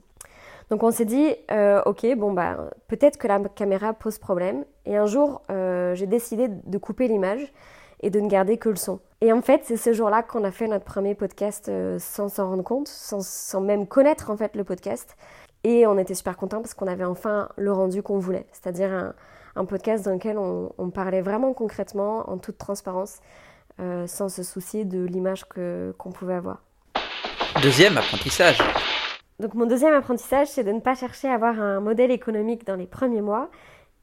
Donc 0.70 0.84
on 0.84 0.92
s'est 0.92 1.04
dit, 1.04 1.34
euh, 1.50 1.82
ok, 1.86 2.06
bon 2.16 2.32
bah 2.32 2.70
peut-être 2.86 3.18
que 3.18 3.26
la 3.26 3.40
caméra 3.40 3.94
pose 3.94 4.18
problème. 4.18 4.64
Et 4.86 4.96
un 4.96 5.06
jour, 5.06 5.42
j'ai 5.48 6.06
décidé 6.06 6.46
de 6.48 6.78
couper 6.78 7.08
l'image 7.08 7.52
et 8.04 8.10
de 8.10 8.20
ne 8.20 8.28
garder 8.28 8.58
que 8.58 8.68
le 8.68 8.76
son. 8.76 9.00
Et 9.22 9.32
en 9.32 9.40
fait, 9.40 9.62
c'est 9.64 9.78
ce 9.78 9.94
jour-là 9.94 10.22
qu'on 10.22 10.44
a 10.44 10.50
fait 10.50 10.68
notre 10.68 10.84
premier 10.84 11.14
podcast 11.14 11.70
euh, 11.70 11.98
sans 11.98 12.28
s'en 12.28 12.50
rendre 12.50 12.62
compte, 12.62 12.86
sans, 12.86 13.60
même 13.62 13.86
connaître 13.86 14.30
en 14.30 14.36
fait 14.36 14.54
le 14.54 14.62
podcast. 14.62 15.16
Et 15.64 15.86
on 15.86 15.96
était 15.96 16.12
super 16.12 16.36
contents 16.36 16.60
parce 16.60 16.74
qu'on 16.74 16.86
avait 16.86 17.06
enfin 17.06 17.48
le 17.56 17.72
rendu 17.72 18.02
qu'on 18.02 18.18
voulait, 18.18 18.44
c'est-à-dire 18.52 19.14
un, 19.56 19.64
podcast 19.64 20.04
dans 20.04 20.12
lequel 20.12 20.36
on, 20.36 20.90
parlait 20.90 21.22
vraiment 21.22 21.54
concrètement, 21.54 22.28
en 22.28 22.36
toute 22.36 22.58
transparence, 22.58 23.20
euh, 23.80 24.06
sans 24.06 24.28
se 24.28 24.42
soucier 24.42 24.84
de 24.84 25.02
l'image 25.02 25.44
qu'on 25.46 26.12
pouvait 26.12 26.34
avoir. 26.34 26.58
Deuxième 27.62 27.96
apprentissage. 27.96 28.58
Donc 29.40 29.54
mon 29.54 29.64
deuxième 29.64 29.94
apprentissage, 29.94 30.48
c'est 30.48 30.64
de 30.64 30.72
ne 30.72 30.80
pas 30.80 30.94
chercher 30.94 31.28
à 31.28 31.34
avoir 31.34 31.58
un 31.58 31.80
modèle 31.80 32.10
économique 32.10 32.66
dans 32.66 32.76
les 32.76 32.86
premiers 32.86 33.22
mois 33.22 33.48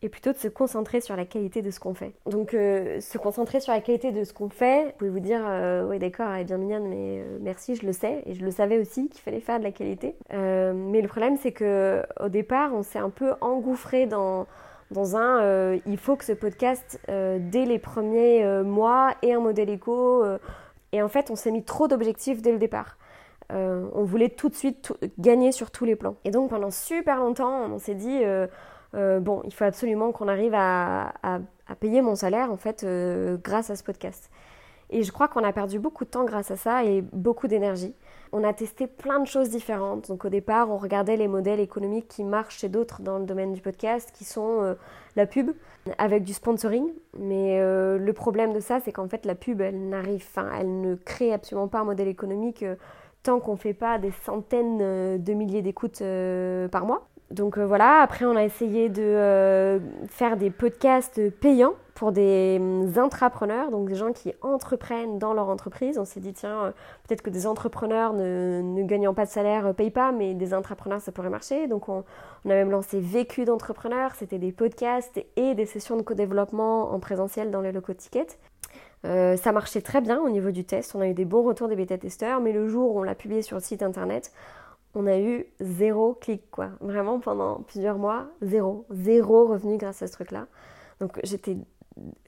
et 0.03 0.09
plutôt 0.09 0.31
de 0.31 0.37
se 0.37 0.47
concentrer 0.47 0.99
sur 0.99 1.15
la 1.15 1.25
qualité 1.25 1.61
de 1.61 1.69
ce 1.69 1.79
qu'on 1.79 1.93
fait. 1.93 2.13
Donc 2.25 2.53
euh, 2.53 2.99
se 2.99 3.17
concentrer 3.17 3.59
sur 3.59 3.71
la 3.71 3.81
qualité 3.81 4.11
de 4.11 4.23
ce 4.23 4.33
qu'on 4.33 4.49
fait, 4.49 4.85
vous 4.85 4.91
pouvez 4.97 5.09
vous 5.11 5.19
dire 5.19 5.41
euh, 5.45 5.87
oui 5.87 5.99
d'accord 5.99 6.31
elle 6.31 6.41
est 6.41 6.45
bien 6.45 6.57
mignonne 6.57 6.87
mais 6.87 7.19
euh, 7.19 7.37
merci 7.39 7.75
je 7.75 7.85
le 7.85 7.93
sais 7.93 8.23
et 8.25 8.33
je 8.33 8.43
le 8.43 8.51
savais 8.51 8.79
aussi 8.79 9.09
qu'il 9.09 9.21
fallait 9.21 9.39
faire 9.39 9.59
de 9.59 9.63
la 9.63 9.71
qualité. 9.71 10.15
mais 10.31 11.01
le 11.01 11.07
problème 11.07 11.37
c'est 11.37 11.51
que 11.51 12.03
au 12.19 12.29
départ 12.29 12.73
on 12.73 12.83
s'est 12.83 12.99
un 12.99 13.09
peu 13.09 13.33
engouffré 13.41 14.07
dans 14.07 14.47
dans 14.89 15.15
un 15.15 15.75
il 15.85 15.97
faut 15.97 16.15
que 16.15 16.25
ce 16.25 16.33
podcast 16.33 16.99
dès 17.07 17.65
les 17.65 17.79
premiers 17.79 18.45
mois 18.63 19.13
ait 19.21 19.33
un 19.33 19.39
modèle 19.39 19.69
éco 19.69 20.23
et 20.91 21.01
en 21.01 21.07
fait 21.07 21.29
on 21.31 21.35
s'est 21.35 21.51
mis 21.51 21.63
trop 21.63 21.87
d'objectifs 21.87 22.41
dès 22.41 22.51
le 22.51 22.57
départ. 22.57 22.97
on 23.49 24.03
voulait 24.03 24.29
tout 24.29 24.49
de 24.49 24.55
suite 24.55 24.93
gagner 25.19 25.51
sur 25.51 25.71
tous 25.71 25.85
les 25.85 25.95
plans. 25.95 26.15
Et 26.25 26.31
donc 26.31 26.49
pendant 26.49 26.71
super 26.71 27.17
longtemps 27.17 27.65
on 27.71 27.77
s'est 27.77 27.95
dit 27.95 28.21
euh, 28.95 29.19
bon, 29.19 29.41
il 29.45 29.53
faut 29.53 29.63
absolument 29.63 30.11
qu'on 30.11 30.27
arrive 30.27 30.53
à, 30.55 31.13
payer 31.79 32.01
mon 32.01 32.15
salaire 32.15 32.51
en 32.51 32.57
fait 32.57 32.83
euh, 32.83 33.37
grâce 33.41 33.69
à 33.69 33.75
ce 33.75 33.83
podcast. 33.83 34.29
Et 34.89 35.03
je 35.03 35.11
crois 35.13 35.29
qu'on 35.29 35.43
a 35.43 35.53
perdu 35.53 35.79
beaucoup 35.79 36.03
de 36.03 36.09
temps 36.09 36.25
grâce 36.25 36.51
à 36.51 36.57
ça 36.57 36.83
et 36.83 37.01
beaucoup 37.13 37.47
d'énergie. 37.47 37.95
On 38.33 38.43
a 38.43 38.51
testé 38.53 38.87
plein 38.87 39.21
de 39.21 39.25
choses 39.27 39.49
différentes. 39.49 40.09
Donc 40.09 40.25
au 40.25 40.29
départ, 40.29 40.69
on 40.69 40.77
regardait 40.77 41.15
les 41.15 41.29
modèles 41.29 41.61
économiques 41.61 42.09
qui 42.09 42.25
marchent 42.25 42.57
chez 42.57 42.67
d'autres 42.67 43.01
dans 43.01 43.17
le 43.17 43.25
domaine 43.25 43.53
du 43.53 43.61
podcast, 43.61 44.11
qui 44.13 44.25
sont 44.25 44.61
euh, 44.61 44.73
la 45.15 45.25
pub 45.25 45.51
avec 45.97 46.23
du 46.25 46.33
sponsoring. 46.33 46.91
Mais 47.17 47.57
le 47.61 48.11
problème 48.11 48.51
de 48.53 48.59
ça, 48.59 48.81
c'est 48.81 48.91
qu'en 48.91 49.07
fait 49.07 49.25
la 49.25 49.33
pub, 49.33 49.61
elle 49.61 49.87
n'arrive, 49.87 50.25
elle 50.59 50.81
ne 50.81 50.95
crée 50.95 51.31
absolument 51.31 51.69
pas 51.69 51.79
un 51.79 51.85
modèle 51.85 52.09
économique 52.09 52.65
tant 53.23 53.39
qu'on 53.39 53.53
ne 53.53 53.57
fait 53.57 53.73
pas 53.73 53.97
des 53.97 54.11
centaines 54.11 55.23
de 55.23 55.33
milliers 55.33 55.61
d'écoutes 55.61 56.03
par 56.69 56.85
mois. 56.85 57.10
Donc 57.31 57.57
euh, 57.57 57.65
voilà, 57.65 58.01
après 58.01 58.25
on 58.25 58.35
a 58.35 58.43
essayé 58.43 58.89
de 58.89 59.01
euh, 59.01 59.79
faire 60.09 60.37
des 60.37 60.49
podcasts 60.49 61.29
payants 61.39 61.73
pour 61.95 62.11
des 62.11 62.57
hum, 62.59 62.91
intrapreneurs, 62.97 63.71
donc 63.71 63.87
des 63.87 63.95
gens 63.95 64.11
qui 64.11 64.33
entreprennent 64.41 65.17
dans 65.17 65.33
leur 65.33 65.47
entreprise. 65.47 65.97
On 65.97 66.05
s'est 66.05 66.19
dit, 66.19 66.33
tiens, 66.33 66.65
euh, 66.65 66.71
peut-être 67.07 67.21
que 67.21 67.29
des 67.29 67.47
entrepreneurs 67.47 68.13
ne, 68.13 68.83
gagnant 68.83 69.13
pas 69.13 69.25
de 69.25 69.29
salaire 69.29 69.73
payent 69.73 69.91
pas, 69.91 70.11
mais 70.11 70.33
des 70.33 70.53
intrapreneurs, 70.53 70.99
ça 70.99 71.11
pourrait 71.11 71.29
marcher. 71.29 71.67
Donc 71.67 71.87
on, 71.89 71.99
a 72.45 72.49
même 72.49 72.71
lancé 72.71 72.99
Vécu 72.99 73.45
d'entrepreneurs, 73.45 74.13
c'était 74.15 74.39
des 74.39 74.51
podcasts 74.51 75.23
et 75.35 75.55
des 75.55 75.65
sessions 75.65 75.95
de 75.95 76.01
co-développement 76.01 76.91
en 76.91 76.99
présentiel 76.99 77.49
dans 77.51 77.61
les 77.61 77.71
locaux 77.71 77.93
de 77.93 78.01
ça 79.03 79.51
marchait 79.51 79.81
très 79.81 80.01
bien 80.01 80.21
au 80.21 80.29
niveau 80.29 80.51
du 80.51 80.63
test, 80.63 80.93
on 80.93 81.01
a 81.01 81.07
eu 81.07 81.13
des 81.13 81.25
bons 81.25 81.41
retours 81.41 81.67
des 81.67 81.75
bêta-testeurs, 81.75 82.39
mais 82.39 82.51
le 82.51 82.67
jour 82.67 82.95
où 82.95 82.99
on 82.99 83.03
l'a 83.03 83.15
publié 83.15 83.41
sur 83.41 83.57
le 83.57 83.61
site 83.63 83.81
internet, 83.81 84.31
on 84.95 85.07
a 85.07 85.19
eu 85.19 85.45
zéro 85.59 86.13
clic, 86.13 86.49
quoi. 86.51 86.69
Vraiment, 86.81 87.19
pendant 87.19 87.61
plusieurs 87.61 87.97
mois, 87.97 88.27
zéro. 88.41 88.85
Zéro 88.89 89.47
revenu 89.47 89.77
grâce 89.77 90.01
à 90.01 90.07
ce 90.07 90.13
truc-là. 90.13 90.47
Donc, 90.99 91.19
j'étais 91.23 91.57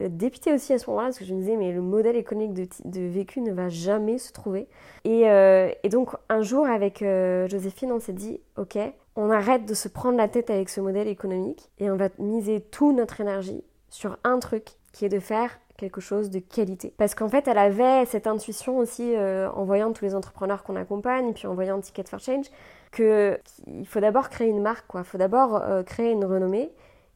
dépitée 0.00 0.52
aussi 0.52 0.72
à 0.72 0.78
ce 0.78 0.88
moment-là, 0.90 1.08
parce 1.08 1.18
que 1.18 1.24
je 1.24 1.34
me 1.34 1.40
disais, 1.40 1.56
mais 1.56 1.72
le 1.72 1.80
modèle 1.80 2.16
économique 2.16 2.54
de, 2.54 3.00
vécu 3.00 3.40
ne 3.40 3.52
va 3.52 3.68
jamais 3.68 4.18
se 4.18 4.32
trouver. 4.32 4.68
Et, 5.04 5.28
euh, 5.30 5.70
donc, 5.90 6.10
un 6.28 6.42
jour, 6.42 6.66
avec 6.66 7.02
euh, 7.02 7.48
Joséphine, 7.48 7.92
on 7.92 8.00
s'est 8.00 8.12
dit, 8.12 8.40
OK, 8.56 8.78
on 9.16 9.30
arrête 9.30 9.64
de 9.64 9.74
se 9.74 9.88
prendre 9.88 10.16
la 10.16 10.28
tête 10.28 10.50
avec 10.50 10.68
ce 10.68 10.80
modèle 10.80 11.08
économique 11.08 11.70
et 11.78 11.90
on 11.90 11.96
va 11.96 12.08
miser 12.18 12.60
toute 12.60 12.96
notre 12.96 13.20
énergie 13.20 13.62
sur 13.88 14.18
un 14.24 14.38
truc 14.38 14.70
qui 14.92 15.04
est 15.04 15.08
de 15.08 15.20
faire 15.20 15.60
quelque 15.76 16.00
chose 16.00 16.30
de 16.30 16.38
qualité. 16.38 16.92
Parce 16.96 17.14
qu'en 17.14 17.28
fait, 17.28 17.48
elle 17.48 17.58
avait 17.58 18.04
cette 18.06 18.26
intuition 18.26 18.78
aussi 18.78 19.14
euh, 19.16 19.50
en 19.50 19.64
voyant 19.64 19.92
tous 19.92 20.04
les 20.04 20.14
entrepreneurs 20.14 20.62
qu'on 20.62 20.76
accompagne, 20.76 21.32
puis 21.32 21.46
en 21.46 21.54
voyant 21.54 21.80
Ticket 21.80 22.04
for 22.04 22.20
Change, 22.20 22.46
qu'il 22.92 23.86
faut 23.86 24.00
d'abord 24.00 24.28
créer 24.28 24.48
une 24.48 24.62
marque, 24.62 24.86
quoi. 24.86 25.00
Il 25.00 25.06
faut 25.06 25.18
d'abord 25.18 25.56
euh, 25.56 25.82
créer 25.82 26.12
une 26.12 26.24
renommée. 26.24 26.70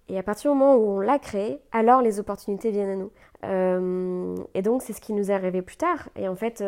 Et 0.09 0.19
à 0.19 0.23
partir 0.23 0.53
du 0.53 0.59
moment 0.59 0.77
où 0.77 0.97
on 0.97 1.01
l'a 1.01 1.19
créée, 1.19 1.61
alors 1.71 2.03
les 2.03 2.19
opportunités 2.19 2.71
viennent 2.71 2.91
à 2.91 2.97
nous. 2.97 3.13
Euh, 3.45 4.35
et 4.55 4.63
donc, 4.63 4.83
c'est 4.83 4.93
ce 4.93 5.01
qui 5.01 5.13
nous 5.13 5.31
est 5.31 5.35
arrivé 5.35 5.63
plus 5.63 5.77
tard. 5.77 6.09
Et 6.17 6.29
en 6.29 6.35
fait, 6.35 6.65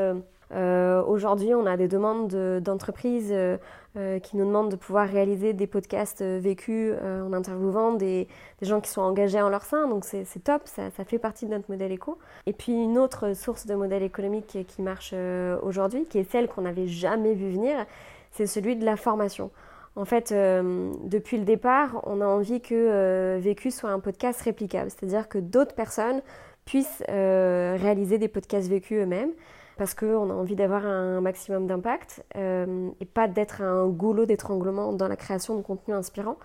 euh, 0.52 1.02
aujourd'hui, 1.04 1.54
on 1.54 1.66
a 1.66 1.76
des 1.76 1.88
demandes 1.88 2.34
d'entreprises 2.60 3.30
euh, 3.30 3.56
euh, 3.96 4.18
qui 4.18 4.36
nous 4.36 4.44
demandent 4.44 4.70
de 4.70 4.76
pouvoir 4.76 5.08
réaliser 5.08 5.52
des 5.52 5.66
podcasts 5.66 6.22
vécus 6.22 6.92
en 7.02 7.32
interviewant 7.32 7.92
des, 7.92 8.28
gens 8.62 8.80
qui 8.80 8.90
sont 8.90 9.02
engagés 9.02 9.40
en 9.40 9.48
leur 9.48 9.62
sein. 9.62 9.88
Donc 9.88 10.04
c'est 10.04 10.44
top, 10.44 10.62
ça, 10.64 10.90
fait 10.90 11.18
partie 11.18 11.46
de 11.46 11.50
notre 11.52 11.70
modèle 11.70 11.92
éco. 11.92 12.18
Et 12.46 12.52
puis 12.52 12.72
une 12.72 12.98
autre 12.98 13.34
source 13.34 13.66
de 13.66 13.74
modèle 13.74 14.02
économique 14.02 14.58
qui 14.66 14.82
marche 14.82 15.14
aujourd'hui, 15.62 16.04
qui 16.04 16.18
est 16.18 16.30
celle 16.30 16.48
qu'on 16.48 16.62
n'avait 16.62 16.86
jamais 16.86 17.34
vu 17.34 17.50
venir, 17.50 17.86
c'est 18.30 18.46
celui 18.46 18.76
de 18.76 18.84
la 18.84 18.96
formation. 18.96 19.50
En 19.96 20.04
fait, 20.04 20.32
depuis 20.32 21.36
le 21.36 21.44
départ, 21.44 22.00
on 22.04 22.20
a 22.20 22.26
envie 22.26 22.60
que 22.60 23.38
Vécu 23.38 23.72
soit 23.72 23.90
un 23.90 23.98
podcast 23.98 24.40
réplicable, 24.42 24.90
c'est-à-dire 24.90 25.28
que 25.28 25.38
d'autres 25.38 25.74
personnes 25.74 26.22
puissent 26.64 27.02
réaliser 27.08 28.18
des 28.18 28.28
podcasts 28.28 28.68
vécus 28.68 29.02
eux-mêmes 29.02 29.32
parce 29.80 29.94
qu'on 29.94 30.28
a 30.28 30.34
envie 30.34 30.56
d'avoir 30.56 30.84
un 30.84 31.22
maximum 31.22 31.66
d'impact 31.66 32.22
euh, 32.36 32.90
et 33.00 33.06
pas 33.06 33.28
d'être 33.28 33.62
un 33.62 33.86
goulot 33.86 34.26
d'étranglement 34.26 34.92
dans 34.92 35.08
la 35.08 35.16
création 35.16 35.56
de 35.56 35.62
contenu 35.62 35.94
inspirant. 35.94 36.36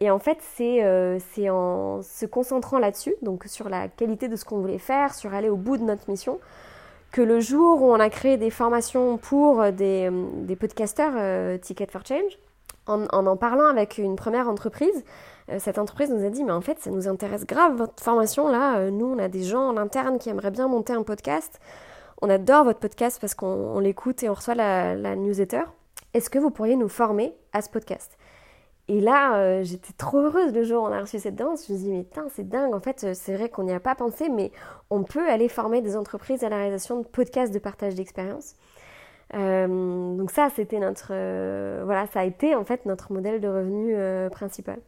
Et 0.00 0.10
en 0.10 0.18
fait, 0.18 0.36
c'est 0.42 0.84
euh, 0.84 1.18
en 1.48 2.02
se 2.02 2.26
concentrant 2.26 2.78
là-dessus, 2.78 3.14
donc 3.22 3.44
sur 3.46 3.70
la 3.70 3.88
qualité 3.88 4.28
de 4.28 4.36
ce 4.36 4.44
qu'on 4.44 4.58
voulait 4.58 4.76
faire, 4.76 5.14
sur 5.14 5.32
aller 5.32 5.48
au 5.48 5.56
bout 5.56 5.78
de 5.78 5.84
notre 5.84 6.10
mission, 6.10 6.38
que 7.12 7.22
le 7.22 7.40
jour 7.40 7.80
où 7.80 7.90
on 7.90 7.98
a 7.98 8.10
créé 8.10 8.36
des 8.36 8.50
formations 8.50 9.16
pour 9.16 9.72
des, 9.72 10.10
des 10.42 10.54
podcasters 10.54 11.14
euh, 11.16 11.56
Ticket 11.56 11.86
for 11.90 12.04
Change, 12.04 12.38
en, 12.86 13.06
en 13.06 13.36
parlant 13.38 13.68
avec 13.68 13.96
une 13.96 14.16
première 14.16 14.50
entreprise, 14.50 15.02
cette 15.58 15.78
entreprise 15.78 16.10
nous 16.10 16.26
a 16.26 16.28
dit 16.28 16.44
mais 16.44 16.52
en 16.52 16.60
fait 16.60 16.78
ça 16.80 16.90
nous 16.90 17.08
intéresse 17.08 17.46
grave 17.46 17.76
votre 17.76 18.02
formation 18.02 18.48
là, 18.48 18.90
nous 18.90 19.06
on 19.06 19.18
a 19.18 19.28
des 19.28 19.44
gens 19.44 19.68
en 19.68 19.76
interne 19.76 20.18
qui 20.18 20.28
aimeraient 20.28 20.50
bien 20.50 20.68
monter 20.68 20.92
un 20.92 21.04
podcast, 21.04 21.60
on 22.22 22.30
adore 22.30 22.64
votre 22.64 22.78
podcast 22.78 23.18
parce 23.20 23.34
qu'on 23.34 23.78
l'écoute 23.78 24.22
et 24.22 24.28
on 24.28 24.34
reçoit 24.34 24.54
la, 24.54 25.16
newsletter. 25.16 25.62
Est-ce 26.14 26.30
que 26.30 26.38
vous 26.38 26.50
pourriez 26.50 26.76
nous 26.76 26.88
former 26.88 27.34
à 27.52 27.62
ce 27.62 27.68
podcast? 27.68 28.16
Et 28.88 29.00
là, 29.00 29.36
euh, 29.36 29.64
j'étais 29.64 29.92
trop 29.92 30.18
heureuse 30.18 30.54
le 30.54 30.62
jour 30.62 30.84
où 30.84 30.86
on 30.86 30.92
a 30.92 31.00
reçu 31.00 31.18
cette 31.18 31.34
danse. 31.34 31.66
Je 31.66 31.72
me 31.72 31.78
suis 31.78 31.88
dit, 31.88 31.92
mais 31.92 32.06
c'est 32.30 32.48
dingue. 32.48 32.72
En 32.72 32.80
fait, 32.80 33.14
c'est 33.14 33.34
vrai 33.34 33.48
qu'on 33.48 33.64
n'y 33.64 33.72
a 33.72 33.80
pas 33.80 33.96
pensé, 33.96 34.28
mais 34.28 34.52
on 34.90 35.02
peut 35.02 35.28
aller 35.28 35.48
former 35.48 35.82
des 35.82 35.96
entreprises 35.96 36.44
à 36.44 36.48
la 36.48 36.56
réalisation 36.56 37.00
de 37.00 37.06
podcasts 37.06 37.52
de 37.52 37.58
partage 37.58 37.96
d'expérience. 37.96 38.54
Euh, 39.34 40.16
donc 40.16 40.30
ça, 40.30 40.48
c'était 40.54 40.78
notre, 40.78 41.08
euh, 41.10 41.82
voilà, 41.84 42.06
ça 42.06 42.20
a 42.20 42.24
été 42.24 42.54
en 42.54 42.64
fait 42.64 42.86
notre 42.86 43.12
modèle 43.12 43.40
de 43.40 43.48
revenu 43.48 44.30
principal. 44.30 44.78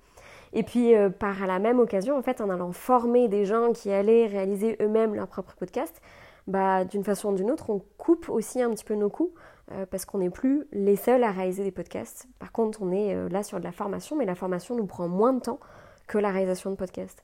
Et 0.55 0.63
puis 0.63 0.95
par 1.19 1.47
la 1.47 1.59
même 1.59 1.79
occasion, 1.79 2.17
en 2.17 2.23
fait, 2.23 2.41
en 2.41 2.49
allant 2.49 2.73
former 2.73 3.29
des 3.29 3.45
gens 3.45 3.73
qui 3.73 3.91
allaient 3.91 4.27
réaliser 4.27 4.79
eux-mêmes 4.81 5.15
leur 5.15 5.27
propre 5.27 5.55
podcast, 5.59 6.01
bah, 6.49 6.85
d'une 6.85 7.05
façon 7.05 7.33
ou 7.33 7.37
d'une 7.37 7.51
autre, 7.51 7.69
on 7.71 7.83
coupe 7.99 8.29
aussi 8.31 8.63
un 8.63 8.71
petit 8.71 8.85
peu 8.85 8.95
nos 8.95 9.11
coûts 9.11 9.35
euh, 9.73 9.85
parce 9.85 10.07
qu'on 10.07 10.19
n'est 10.19 10.31
plus 10.31 10.67
les 10.73 10.97
seuls 10.97 11.23
à 11.23 11.31
réaliser 11.31 11.63
des 11.63 11.71
podcasts. 11.71 12.27
Par 12.39 12.53
contre, 12.53 12.81
on 12.81 12.91
est 12.91 13.15
euh, 13.15 13.29
là 13.29 13.43
sur 13.43 13.59
de 13.59 13.65
la 13.65 13.73
formation, 13.73 14.17
mais 14.17 14.25
la 14.25 14.35
formation 14.35 14.75
nous 14.75 14.87
prend 14.87 15.09
moins 15.09 15.35
de 15.35 15.41
temps 15.41 15.61
que 16.07 16.17
la 16.17 16.31
réalisation 16.31 16.71
de 16.71 16.77
podcasts. 16.77 17.23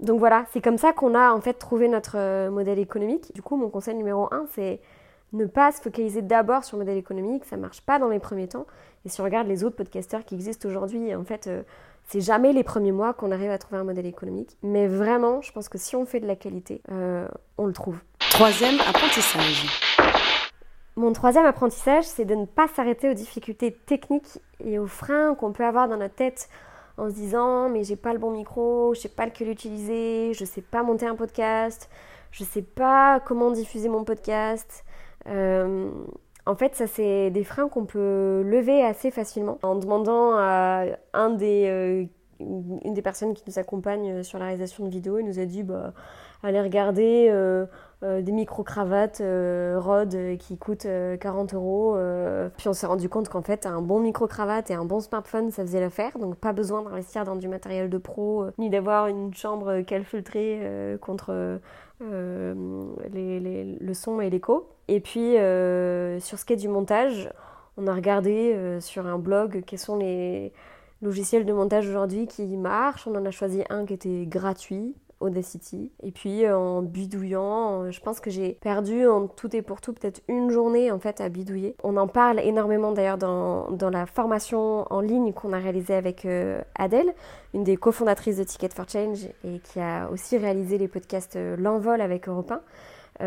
Donc 0.00 0.18
voilà, 0.18 0.44
c'est 0.52 0.60
comme 0.60 0.76
ça 0.76 0.92
qu'on 0.92 1.14
a 1.14 1.32
en 1.32 1.40
fait 1.40 1.54
trouvé 1.54 1.88
notre 1.88 2.18
euh, 2.18 2.50
modèle 2.50 2.78
économique. 2.78 3.32
Du 3.34 3.40
coup, 3.40 3.56
mon 3.56 3.70
conseil 3.70 3.94
numéro 3.94 4.28
un, 4.34 4.44
c'est 4.50 4.80
ne 5.32 5.46
pas 5.46 5.72
se 5.72 5.80
focaliser 5.80 6.20
d'abord 6.20 6.62
sur 6.62 6.76
le 6.76 6.82
modèle 6.84 6.98
économique, 6.98 7.46
ça 7.46 7.56
marche 7.56 7.80
pas 7.80 7.98
dans 7.98 8.08
les 8.08 8.18
premiers 8.18 8.48
temps. 8.48 8.66
Et 9.06 9.08
si 9.08 9.22
on 9.22 9.24
regarde 9.24 9.48
les 9.48 9.64
autres 9.64 9.76
podcasteurs 9.76 10.26
qui 10.26 10.34
existent 10.34 10.68
aujourd'hui, 10.68 11.14
en 11.14 11.24
fait, 11.24 11.48
c'est 12.06 12.20
jamais 12.20 12.52
les 12.52 12.62
premiers 12.62 12.92
mois 12.92 13.14
qu'on 13.14 13.32
arrive 13.32 13.50
à 13.50 13.56
trouver 13.56 13.80
un 13.80 13.84
modèle 13.84 14.04
économique. 14.04 14.58
Mais 14.62 14.86
vraiment, 14.86 15.40
je 15.40 15.50
pense 15.52 15.70
que 15.70 15.78
si 15.78 15.96
on 15.96 16.04
fait 16.04 16.20
de 16.20 16.26
la 16.26 16.36
qualité, 16.36 16.82
on 17.56 17.66
le 17.66 17.72
trouve. 17.72 17.98
Troisième 18.32 18.80
apprentissage. 18.88 19.66
Mon 20.96 21.12
troisième 21.12 21.44
apprentissage, 21.44 22.04
c'est 22.04 22.24
de 22.24 22.34
ne 22.34 22.46
pas 22.46 22.66
s'arrêter 22.66 23.10
aux 23.10 23.14
difficultés 23.14 23.72
techniques 23.72 24.38
et 24.64 24.78
aux 24.78 24.86
freins 24.86 25.34
qu'on 25.34 25.52
peut 25.52 25.66
avoir 25.66 25.86
dans 25.86 25.98
notre 25.98 26.14
tête 26.14 26.48
en 26.96 27.10
se 27.10 27.14
disant 27.14 27.68
mais 27.68 27.84
j'ai 27.84 27.94
pas 27.94 28.14
le 28.14 28.18
bon 28.18 28.30
micro, 28.30 28.94
je 28.94 29.00
sais 29.00 29.10
pas 29.10 29.26
lequel 29.26 29.50
utiliser, 29.50 30.32
je 30.32 30.46
sais 30.46 30.62
pas 30.62 30.82
monter 30.82 31.06
un 31.06 31.14
podcast, 31.14 31.90
je 32.30 32.42
sais 32.42 32.62
pas 32.62 33.20
comment 33.20 33.50
diffuser 33.50 33.90
mon 33.90 34.02
podcast. 34.02 34.82
Euh, 35.28 35.90
en 36.46 36.54
fait, 36.54 36.74
ça 36.74 36.86
c'est 36.86 37.28
des 37.28 37.44
freins 37.44 37.68
qu'on 37.68 37.84
peut 37.84 38.42
lever 38.46 38.82
assez 38.82 39.10
facilement 39.10 39.58
en 39.62 39.74
demandant 39.74 40.32
à 40.38 40.86
euh, 41.14 42.06
une 42.40 42.94
des 42.94 43.02
personnes 43.02 43.34
qui 43.34 43.44
nous 43.46 43.58
accompagne 43.58 44.22
sur 44.22 44.38
la 44.38 44.46
réalisation 44.46 44.86
de 44.86 44.90
vidéos, 44.90 45.18
il 45.18 45.26
nous 45.26 45.38
a 45.38 45.44
dit 45.44 45.62
bah 45.62 45.92
aller 46.42 46.60
regarder 46.60 47.28
euh, 47.30 47.66
des 48.02 48.32
micro-cravates 48.32 49.20
euh, 49.20 49.78
Rode 49.78 50.36
qui 50.38 50.58
coûtent 50.58 50.86
40 51.20 51.54
euros. 51.54 51.96
Puis 52.56 52.68
on 52.68 52.72
s'est 52.72 52.86
rendu 52.86 53.08
compte 53.08 53.28
qu'en 53.28 53.42
fait, 53.42 53.66
un 53.66 53.80
bon 53.80 54.00
micro-cravate 54.00 54.70
et 54.70 54.74
un 54.74 54.84
bon 54.84 55.00
smartphone, 55.00 55.50
ça 55.50 55.62
faisait 55.62 55.80
l'affaire. 55.80 56.18
Donc 56.18 56.36
pas 56.36 56.52
besoin 56.52 56.82
d'investir 56.82 57.24
dans 57.24 57.36
du 57.36 57.48
matériel 57.48 57.88
de 57.90 57.98
pro, 57.98 58.46
ni 58.58 58.70
d'avoir 58.70 59.06
une 59.06 59.32
chambre 59.34 59.82
filtrée 60.04 60.98
contre 61.00 61.60
le 62.00 63.94
son 63.94 64.20
et 64.20 64.30
l'écho. 64.30 64.68
Et 64.88 65.00
puis 65.00 65.34
sur 66.20 66.38
ce 66.38 66.44
qui 66.44 66.52
est 66.52 66.56
du 66.56 66.68
montage, 66.68 67.30
on 67.76 67.86
a 67.86 67.94
regardé 67.94 68.78
sur 68.80 69.06
un 69.06 69.18
blog 69.18 69.62
quels 69.66 69.78
sont 69.78 69.96
les 69.96 70.52
logiciels 71.02 71.44
de 71.44 71.52
montage 71.52 71.88
aujourd'hui 71.88 72.26
qui 72.26 72.56
marchent. 72.56 73.06
On 73.06 73.14
en 73.14 73.26
a 73.26 73.30
choisi 73.30 73.62
un 73.68 73.84
qui 73.84 73.94
était 73.94 74.24
gratuit, 74.26 74.94
Audacity. 75.22 75.90
Et 76.02 76.12
puis 76.12 76.44
euh, 76.44 76.56
en 76.56 76.82
bidouillant, 76.82 77.84
euh, 77.84 77.90
je 77.90 78.00
pense 78.00 78.20
que 78.20 78.30
j'ai 78.30 78.58
perdu 78.60 79.06
en 79.06 79.26
tout 79.28 79.54
et 79.54 79.62
pour 79.62 79.80
tout 79.80 79.92
peut-être 79.92 80.20
une 80.28 80.50
journée 80.50 80.90
en 80.90 80.98
fait 80.98 81.20
à 81.20 81.28
bidouiller. 81.28 81.76
On 81.82 81.96
en 81.96 82.08
parle 82.08 82.40
énormément 82.40 82.92
d'ailleurs 82.92 83.18
dans, 83.18 83.70
dans, 83.70 83.90
la 83.90 84.06
formation 84.06 84.92
en 84.92 85.00
ligne 85.00 85.32
qu'on 85.32 85.52
a 85.52 85.58
réalisée 85.58 85.94
avec 85.94 86.24
euh, 86.24 86.60
Adèle, 86.74 87.14
une 87.54 87.64
des 87.64 87.76
cofondatrices 87.76 88.38
de 88.38 88.44
Ticket 88.44 88.70
for 88.74 88.88
Change 88.88 89.26
et 89.44 89.60
qui 89.60 89.80
a 89.80 90.08
aussi 90.10 90.36
réalisé 90.36 90.78
les 90.78 90.88
podcasts 90.88 91.38
L'Envol 91.58 92.00
avec 92.00 92.28
Europe 92.28 92.52
1. 93.20 93.26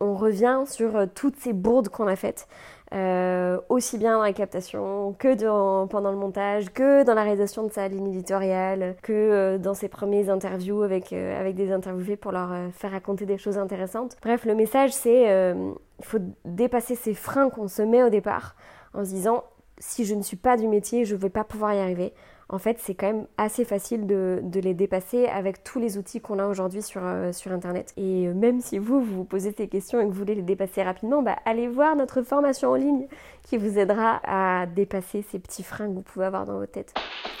on 0.00 0.14
revient 0.14 0.62
sur 0.66 1.06
toutes 1.14 1.36
ces 1.36 1.52
bourdes 1.52 1.88
qu'on 1.88 2.06
a 2.06 2.16
faites. 2.16 2.48
Euh, 2.94 3.60
aussi 3.68 3.98
bien 3.98 4.14
dans 4.14 4.22
la 4.22 4.32
captation 4.32 5.14
que 5.18 5.86
pendant 5.86 6.10
le 6.10 6.16
montage, 6.16 6.70
que 6.72 7.04
dans 7.04 7.14
la 7.14 7.22
réalisation 7.22 7.66
de 7.66 7.72
sa 7.72 7.86
ligne 7.86 8.08
éditoriale, 8.08 8.96
que 9.02 9.12
euh, 9.12 9.58
dans 9.58 9.74
ses 9.74 9.88
premiers 9.88 10.30
interviews 10.30 10.82
avec, 10.82 11.12
euh, 11.12 11.38
avec 11.38 11.54
des 11.54 11.70
interviewés 11.70 12.16
pour 12.16 12.32
leur 12.32 12.50
faire 12.72 12.92
raconter 12.92 13.26
des 13.26 13.36
choses 13.36 13.58
intéressantes. 13.58 14.16
Bref, 14.22 14.46
le 14.46 14.54
message 14.54 14.92
c'est 14.92 15.24
il 15.24 16.04
faut 16.04 16.18
dépasser 16.44 16.94
ces 16.94 17.14
freins 17.14 17.50
qu'on 17.50 17.68
se 17.68 17.82
met 17.82 18.02
au 18.02 18.08
départ 18.08 18.54
en 18.94 19.04
se 19.04 19.10
disant 19.10 19.44
si 19.80 20.04
je 20.04 20.14
ne 20.14 20.22
suis 20.22 20.36
pas 20.36 20.56
du 20.56 20.68
métier, 20.68 21.04
je 21.04 21.14
ne 21.14 21.20
vais 21.20 21.30
pas 21.30 21.44
pouvoir 21.44 21.74
y 21.74 21.78
arriver 21.78 22.12
en 22.50 22.58
fait, 22.58 22.78
c'est 22.80 22.94
quand 22.94 23.08
même 23.08 23.26
assez 23.36 23.64
facile 23.66 24.06
de, 24.06 24.40
les 24.54 24.72
dépasser 24.72 25.26
avec 25.26 25.62
tous 25.62 25.78
les 25.78 25.98
outils 25.98 26.20
qu'on 26.20 26.38
a 26.38 26.46
aujourd'hui 26.46 26.80
sur, 26.80 27.02
euh, 27.04 27.30
sur 27.32 27.52
Internet. 27.52 27.92
Et 27.98 28.26
euh, 28.26 28.32
même 28.32 28.60
si 28.60 28.78
vous, 28.78 29.02
vous 29.02 29.16
vous 29.16 29.24
posez 29.24 29.52
ces 29.52 29.68
questions 29.68 30.00
et 30.00 30.04
que 30.04 30.08
vous 30.08 30.18
voulez 30.18 30.34
les 30.34 30.42
dépasser 30.42 30.82
rapidement, 30.82 31.22
bah, 31.22 31.36
allez 31.44 31.68
voir 31.68 31.94
notre 31.94 32.22
formation 32.22 32.70
en 32.70 32.74
ligne 32.74 33.06
qui 33.42 33.58
vous 33.58 33.78
aidera 33.78 34.20
à 34.24 34.64
dépasser 34.64 35.22
ces 35.30 35.38
petits 35.38 35.62
freins 35.62 35.88
que 35.88 35.94
vous 35.94 36.02
pouvez 36.02 36.24
avoir 36.24 36.46
dans 36.46 36.58
votre 36.58 36.72
tête. 36.72 36.94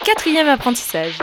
Quatrième 0.04 0.48
apprentissage. 0.48 1.18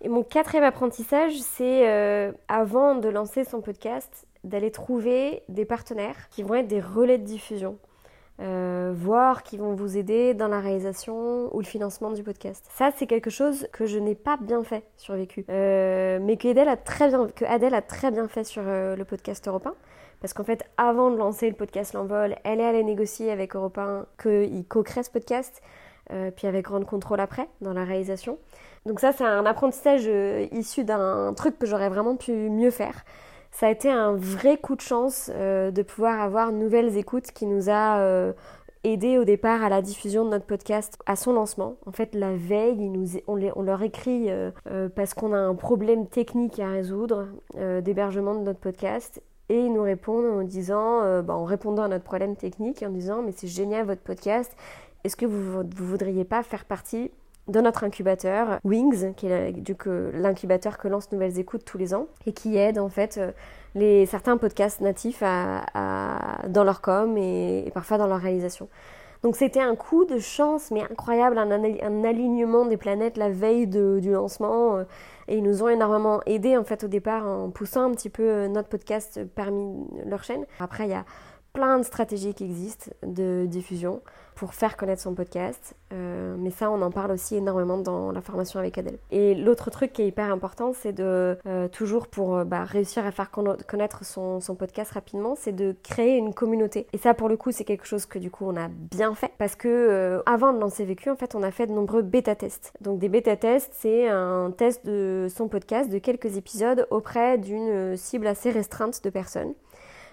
Et 0.00 0.08
mon 0.08 0.24
quatrième 0.24 0.64
apprentissage, 0.64 1.34
c'est 1.38 1.88
euh, 1.88 2.32
avant 2.48 2.96
de 2.96 3.08
lancer 3.08 3.44
son 3.44 3.60
podcast, 3.60 4.26
d'aller 4.42 4.72
trouver 4.72 5.44
des 5.48 5.64
partenaires 5.64 6.28
qui 6.30 6.42
vont 6.42 6.56
être 6.56 6.66
des 6.66 6.80
relais 6.80 7.18
de 7.18 7.24
diffusion. 7.24 7.78
Euh, 8.40 8.92
voir 8.96 9.42
qui 9.42 9.58
vont 9.58 9.74
vous 9.74 9.98
aider 9.98 10.32
dans 10.32 10.48
la 10.48 10.58
réalisation 10.58 11.54
ou 11.54 11.60
le 11.60 11.66
financement 11.66 12.10
du 12.10 12.22
podcast. 12.22 12.66
Ça, 12.74 12.90
c'est 12.96 13.06
quelque 13.06 13.28
chose 13.28 13.68
que 13.72 13.84
je 13.84 13.98
n'ai 13.98 14.14
pas 14.14 14.38
bien 14.38 14.64
fait 14.64 14.84
sur 14.96 15.14
Vécu, 15.14 15.44
euh, 15.50 16.18
mais 16.20 16.38
que 16.38 16.48
Adèle 16.48 16.68
a 16.68 16.78
très 16.78 17.08
bien, 17.08 17.28
que 17.28 17.44
Adèle 17.44 17.74
a 17.74 17.82
très 17.82 18.10
bien 18.10 18.28
fait 18.28 18.44
sur 18.44 18.62
euh, 18.66 18.96
le 18.96 19.04
podcast 19.04 19.46
européen. 19.46 19.74
Parce 20.20 20.32
qu'en 20.32 20.44
fait, 20.44 20.64
avant 20.78 21.10
de 21.10 21.16
lancer 21.16 21.48
le 21.50 21.54
podcast 21.54 21.92
L'Envol, 21.92 22.36
elle 22.44 22.60
est 22.60 22.64
allée 22.64 22.84
négocier 22.84 23.30
avec 23.30 23.54
Europe 23.54 23.76
1 23.76 24.06
qu'il 24.20 24.64
co-crée 24.66 25.02
ce 25.02 25.10
podcast, 25.10 25.60
puis 26.36 26.46
avec 26.46 26.66
Grande 26.66 26.84
Contrôle 26.84 27.18
après, 27.18 27.48
dans 27.60 27.72
la 27.72 27.84
réalisation. 27.84 28.38
Donc 28.86 29.00
ça, 29.00 29.12
c'est 29.12 29.24
un 29.24 29.44
apprentissage 29.46 30.08
issu 30.52 30.84
d'un 30.84 31.34
truc 31.34 31.58
que 31.58 31.66
j'aurais 31.66 31.88
vraiment 31.88 32.14
pu 32.14 32.30
mieux 32.32 32.70
faire 32.70 33.04
ça 33.52 33.66
a 33.66 33.70
été 33.70 33.90
un 33.90 34.14
vrai 34.14 34.56
coup 34.56 34.74
de 34.74 34.80
chance 34.80 35.30
euh, 35.34 35.70
de 35.70 35.82
pouvoir 35.82 36.20
avoir 36.20 36.52
Nouvelles 36.52 36.96
Écoutes 36.96 37.32
qui 37.32 37.46
nous 37.46 37.68
a 37.68 37.98
euh, 37.98 38.32
aidé 38.82 39.18
au 39.18 39.24
départ 39.24 39.62
à 39.62 39.68
la 39.68 39.82
diffusion 39.82 40.24
de 40.24 40.30
notre 40.30 40.46
podcast 40.46 40.98
à 41.04 41.16
son 41.16 41.34
lancement. 41.34 41.76
En 41.86 41.92
fait, 41.92 42.14
la 42.14 42.34
veille, 42.34 42.88
nous, 42.88 43.18
on, 43.28 43.38
on, 43.54 43.62
leur 43.62 43.82
écrit 43.82 44.30
euh, 44.30 44.50
parce 44.96 45.12
qu'on 45.12 45.34
a 45.34 45.38
un 45.38 45.54
problème 45.54 46.06
technique 46.06 46.58
à 46.58 46.70
résoudre 46.70 47.28
d'hébergement 47.82 48.34
de 48.34 48.40
notre 48.40 48.58
podcast. 48.58 49.22
Et 49.50 49.58
ils 49.58 49.72
nous 49.72 49.82
répondent 49.82 50.40
en 50.40 50.42
disant, 50.42 51.20
bah, 51.22 51.34
en 51.34 51.44
répondant 51.44 51.82
à 51.82 51.88
notre 51.88 52.04
problème 52.04 52.36
technique, 52.36 52.82
en 52.82 52.88
disant 52.88 53.22
mais 53.22 53.32
c'est 53.36 53.48
génial 53.48 53.84
votre 53.84 54.00
podcast, 54.00 54.56
est-ce 55.04 55.14
que 55.14 55.26
vous 55.26 55.62
ne 55.62 55.74
voudriez 55.74 56.24
pas 56.24 56.42
faire 56.42 56.64
partie 56.64 57.10
de 57.48 57.60
notre 57.60 57.84
incubateur 57.84 58.58
Wings, 58.64 59.14
qui 59.14 59.26
est 59.26 59.52
l'incubateur 60.14 60.78
que 60.78 60.88
lance 60.88 61.10
Nouvelles 61.12 61.38
Écoutes 61.38 61.64
tous 61.64 61.78
les 61.78 61.94
ans 61.94 62.06
et 62.26 62.32
qui 62.32 62.56
aide 62.56 62.78
en 62.78 62.88
fait 62.88 63.18
euh, 63.18 63.32
les, 63.74 64.06
certains 64.06 64.36
podcasts 64.36 64.80
natifs 64.80 65.22
dans 65.22 66.64
leur 66.64 66.80
com 66.80 67.16
et, 67.16 67.70
parfois 67.74 67.98
dans 67.98 68.06
leur 68.06 68.20
réalisation. 68.20 68.68
Donc 69.22 69.36
c'était 69.36 69.60
un 69.60 69.76
coup 69.76 70.04
de 70.04 70.18
chance 70.18 70.72
mais 70.72 70.82
incroyable, 70.82 71.38
un, 71.38 72.04
alignement 72.04 72.66
des 72.66 72.76
planètes 72.76 73.16
la 73.16 73.30
veille 73.30 73.68
du 73.68 74.10
lancement 74.10 74.78
euh, 74.78 74.84
et 75.28 75.36
ils 75.36 75.44
nous 75.44 75.62
ont 75.62 75.68
énormément 75.68 76.20
aidé 76.26 76.56
en 76.56 76.64
fait 76.64 76.82
au 76.82 76.88
départ 76.88 77.24
en 77.26 77.50
poussant 77.50 77.84
un 77.84 77.92
petit 77.92 78.10
peu 78.10 78.24
euh, 78.24 78.48
notre 78.48 78.68
podcast 78.68 79.20
parmi 79.36 79.86
leur 80.06 80.24
chaîne. 80.24 80.44
Après 80.58 80.84
il 80.84 80.90
y 80.90 80.94
a 80.94 81.04
plein 81.52 81.78
de 81.78 81.84
stratégies 81.84 82.34
qui 82.34 82.44
existent 82.44 82.90
de 83.02 83.46
diffusion 83.46 84.02
pour 84.34 84.54
faire 84.54 84.76
connaître 84.76 85.02
son 85.02 85.14
podcast. 85.14 85.74
Euh, 85.92 86.34
mais 86.38 86.50
ça, 86.50 86.70
on 86.70 86.80
en 86.82 86.90
parle 86.90 87.12
aussi 87.12 87.36
énormément 87.36 87.78
dans 87.78 88.12
la 88.12 88.20
formation 88.20 88.58
avec 88.58 88.78
Adèle. 88.78 88.98
Et 89.10 89.34
l'autre 89.34 89.70
truc 89.70 89.92
qui 89.92 90.02
est 90.02 90.08
hyper 90.08 90.32
important, 90.32 90.72
c'est 90.72 90.92
de 90.92 91.38
euh, 91.46 91.68
toujours 91.68 92.08
pour 92.08 92.36
euh, 92.36 92.44
bah, 92.44 92.64
réussir 92.64 93.06
à 93.06 93.12
faire 93.12 93.30
connaître 93.30 94.04
son, 94.04 94.40
podcast 94.58 94.92
rapidement, 94.92 95.34
c'est 95.34 95.52
de 95.52 95.74
créer 95.82 96.16
une 96.16 96.34
communauté. 96.34 96.86
Et 96.92 96.98
ça, 96.98 97.14
pour 97.14 97.28
le 97.28 97.36
coup, 97.36 97.52
c'est 97.52 97.64
quelque 97.64 97.86
chose 97.86 98.06
que 98.06 98.18
du 98.18 98.30
coup, 98.30 98.44
on 98.46 98.56
a 98.56 98.68
bien 98.68 99.14
fait 99.14 99.32
parce 99.38 99.56
que 99.56 100.22
avant 100.26 100.52
de 100.52 100.58
lancer 100.58 100.84
Vécu, 100.84 101.10
en 101.10 101.16
fait, 101.16 101.34
on 101.34 101.42
a 101.42 101.50
fait 101.50 101.66
de 101.66 101.72
nombreux 101.72 102.02
bêta-tests. 102.02 102.72
Donc 102.80 102.98
des 102.98 103.08
bêta-tests, 103.08 103.72
c'est 103.74 104.08
un 104.08 104.50
test 104.50 104.84
de 104.84 105.26
son 105.30 105.48
podcast 105.48 105.90
de 105.90 105.98
quelques 105.98 106.36
épisodes 106.36 106.86
auprès 106.90 107.38
d'une 107.38 107.96
cible 107.96 108.26
assez 108.26 108.50
restreinte 108.50 109.02
de 109.02 109.10
personnes. 109.10 109.54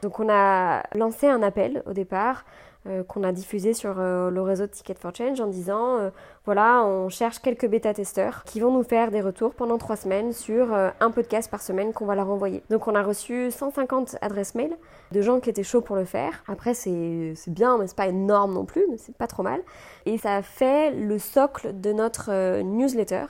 Donc 0.01 0.19
on 0.19 0.29
a 0.29 0.83
lancé 0.95 1.27
un 1.27 1.41
appel 1.43 1.83
au 1.85 1.93
départ 1.93 2.45
euh, 2.87 3.03
qu'on 3.03 3.23
a 3.23 3.33
diffusé 3.33 3.73
sur 3.73 3.99
euh, 3.99 4.29
le 4.29 4.41
réseau 4.41 4.65
de 4.65 4.71
Ticket 4.71 4.95
for 4.95 5.13
Change 5.13 5.41
en 5.41 5.47
disant 5.47 5.97
euh, 5.97 6.09
voilà, 6.49 6.83
on 6.83 7.09
cherche 7.09 7.37
quelques 7.37 7.67
bêta-testeurs 7.67 8.43
qui 8.43 8.59
vont 8.59 8.73
nous 8.73 8.81
faire 8.81 9.11
des 9.11 9.21
retours 9.21 9.53
pendant 9.53 9.77
trois 9.77 9.95
semaines 9.95 10.33
sur 10.33 10.73
un 10.73 11.11
podcast 11.11 11.51
par 11.51 11.61
semaine 11.61 11.93
qu'on 11.93 12.07
va 12.07 12.15
leur 12.15 12.27
envoyer. 12.27 12.63
Donc 12.71 12.87
on 12.87 12.95
a 12.95 13.03
reçu 13.03 13.51
150 13.51 14.15
adresses 14.19 14.55
mail 14.55 14.75
de 15.11 15.21
gens 15.21 15.39
qui 15.41 15.51
étaient 15.51 15.61
chauds 15.61 15.81
pour 15.81 15.95
le 15.95 16.05
faire. 16.05 16.43
Après 16.47 16.73
c'est 16.73 17.35
bien 17.45 17.77
mais 17.77 17.85
c'est 17.85 17.95
pas 17.95 18.07
énorme 18.07 18.55
non 18.55 18.65
plus, 18.65 18.83
mais 18.89 18.97
c'est 18.97 19.15
pas 19.15 19.27
trop 19.27 19.43
mal. 19.43 19.61
Et 20.07 20.17
ça 20.17 20.37
a 20.37 20.41
fait 20.41 20.89
le 20.89 21.19
socle 21.19 21.79
de 21.79 21.93
notre 21.93 22.63
newsletter. 22.63 23.25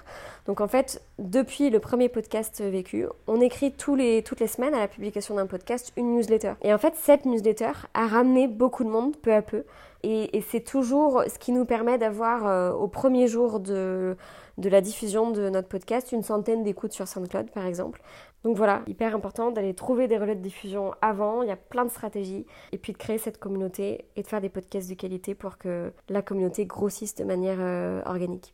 Donc 0.45 0.61
en 0.61 0.69
fait, 0.69 1.03
depuis 1.17 1.69
le 1.69 1.79
premier 1.81 2.07
podcast 2.07 2.63
vécu, 2.63 3.05
on 3.27 3.41
écrit 3.41 3.75
les, 3.97 4.23
toutes 4.23 4.39
les 4.39 4.47
semaines 4.47 4.73
à 4.73 4.79
la 4.79 4.87
publication 4.87 5.35
d'un 5.35 5.45
podcast 5.45 5.91
une 5.97 6.15
newsletter. 6.15 6.53
Et 6.61 6.73
en 6.73 6.77
fait, 6.77 6.93
cette 6.95 7.25
newsletter 7.25 7.73
a 7.93 8.07
ramené 8.07 8.47
beaucoup 8.47 8.85
de 8.85 8.89
monde 8.89 9.17
peu 9.17 9.33
à 9.33 9.41
peu. 9.41 9.65
Et, 10.03 10.43
c'est 10.47 10.63
toujours 10.63 11.23
ce 11.27 11.37
qui 11.37 11.51
nous 11.51 11.65
permet 11.65 11.97
d'avoir 11.97 12.47
euh, 12.47 12.71
au 12.71 12.87
premier 12.87 13.27
jour 13.27 13.59
de, 13.59 14.15
de 14.57 14.69
la 14.69 14.81
diffusion 14.81 15.31
de 15.31 15.49
notre 15.49 15.67
podcast 15.67 16.11
une 16.11 16.23
centaine 16.23 16.63
d'écoutes 16.63 16.93
sur 16.93 17.07
SoundCloud 17.07 17.51
par 17.51 17.65
exemple. 17.65 18.01
Donc 18.43 18.55
voilà, 18.55 18.83
hyper 18.87 19.13
important 19.15 19.51
d'aller 19.51 19.73
trouver 19.73 20.07
des 20.07 20.17
relais 20.17 20.35
de 20.35 20.41
diffusion 20.41 20.93
avant, 21.01 21.43
il 21.43 21.49
y 21.49 21.51
a 21.51 21.57
plein 21.57 21.83
de 21.83 21.89
stratégies, 21.89 22.45
et 22.71 22.77
puis 22.77 22.93
de 22.93 22.97
créer 22.97 23.17
cette 23.17 23.37
communauté 23.37 24.05
et 24.15 24.21
de 24.21 24.27
faire 24.27 24.39
des 24.39 24.49
podcasts 24.49 24.89
de 24.89 24.95
qualité 24.95 25.35
pour 25.35 25.57
que 25.57 25.91
la 26.07 26.21
communauté 26.21 26.65
grossisse 26.65 27.15
de 27.15 27.25
manière 27.25 27.57
euh, 27.59 28.01
organique. 28.05 28.53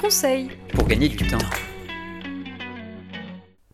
Conseil 0.00 0.50
pour 0.72 0.86
gagner 0.86 1.08
du 1.08 1.16
temps. 1.16 1.67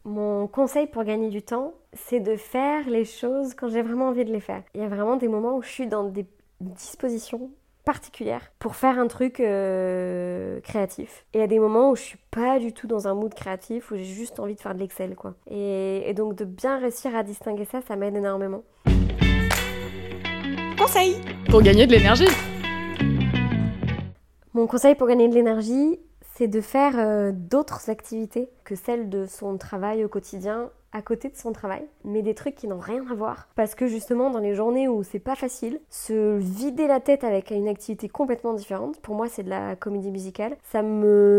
Mon 0.06 0.46
conseil 0.48 0.86
pour 0.86 1.02
gagner 1.04 1.30
du 1.30 1.40
temps, 1.40 1.72
c'est 1.94 2.20
de 2.20 2.36
faire 2.36 2.86
les 2.90 3.06
choses 3.06 3.54
quand 3.54 3.68
j'ai 3.68 3.80
vraiment 3.80 4.08
envie 4.08 4.26
de 4.26 4.32
les 4.32 4.40
faire. 4.40 4.62
Il 4.74 4.82
y 4.82 4.84
a 4.84 4.88
vraiment 4.88 5.16
des 5.16 5.28
moments 5.28 5.56
où 5.56 5.62
je 5.62 5.70
suis 5.70 5.86
dans 5.86 6.04
des 6.04 6.26
dispositions 6.60 7.50
particulières 7.86 8.52
pour 8.58 8.76
faire 8.76 8.98
un 8.98 9.06
truc 9.06 9.40
euh, 9.40 10.60
créatif. 10.60 11.24
Et 11.32 11.38
il 11.38 11.40
y 11.40 11.44
a 11.44 11.46
des 11.46 11.58
moments 11.58 11.90
où 11.90 11.96
je 11.96 12.02
suis 12.02 12.18
pas 12.30 12.58
du 12.58 12.74
tout 12.74 12.86
dans 12.86 13.08
un 13.08 13.14
mood 13.14 13.32
créatif, 13.32 13.92
où 13.92 13.96
j'ai 13.96 14.04
juste 14.04 14.40
envie 14.40 14.54
de 14.54 14.60
faire 14.60 14.74
de 14.74 14.80
l'Excel, 14.80 15.16
quoi. 15.16 15.36
Et, 15.50 16.02
et 16.06 16.12
donc 16.12 16.34
de 16.34 16.44
bien 16.44 16.78
réussir 16.78 17.16
à 17.16 17.22
distinguer 17.22 17.64
ça, 17.64 17.80
ça 17.80 17.96
m'aide 17.96 18.14
énormément. 18.14 18.62
Conseil 20.76 21.16
pour 21.48 21.62
gagner 21.62 21.86
de 21.86 21.92
l'énergie. 21.92 22.28
Mon 24.52 24.66
conseil 24.66 24.96
pour 24.96 25.08
gagner 25.08 25.28
de 25.28 25.34
l'énergie, 25.34 25.98
c'est 26.36 26.48
de 26.48 26.60
faire 26.60 26.94
euh, 26.98 27.32
d'autres 27.32 27.90
activités 27.90 28.48
que 28.64 28.74
celles 28.74 29.08
de 29.08 29.26
son 29.26 29.56
travail 29.56 30.04
au 30.04 30.08
quotidien 30.08 30.70
à 30.92 31.02
côté 31.02 31.28
de 31.28 31.36
son 31.36 31.52
travail, 31.52 31.82
mais 32.04 32.22
des 32.22 32.34
trucs 32.34 32.54
qui 32.54 32.68
n'ont 32.68 32.78
rien 32.78 33.04
à 33.10 33.14
voir. 33.14 33.48
Parce 33.56 33.74
que 33.74 33.88
justement, 33.88 34.30
dans 34.30 34.38
les 34.38 34.54
journées 34.54 34.86
où 34.86 35.02
c'est 35.02 35.18
pas 35.18 35.34
facile, 35.34 35.80
se 35.90 36.38
vider 36.38 36.86
la 36.86 37.00
tête 37.00 37.24
avec 37.24 37.50
une 37.50 37.66
activité 37.66 38.08
complètement 38.08 38.54
différente, 38.54 39.00
pour 39.00 39.16
moi 39.16 39.26
c'est 39.28 39.42
de 39.42 39.50
la 39.50 39.74
comédie 39.74 40.12
musicale, 40.12 40.56
ça 40.62 40.82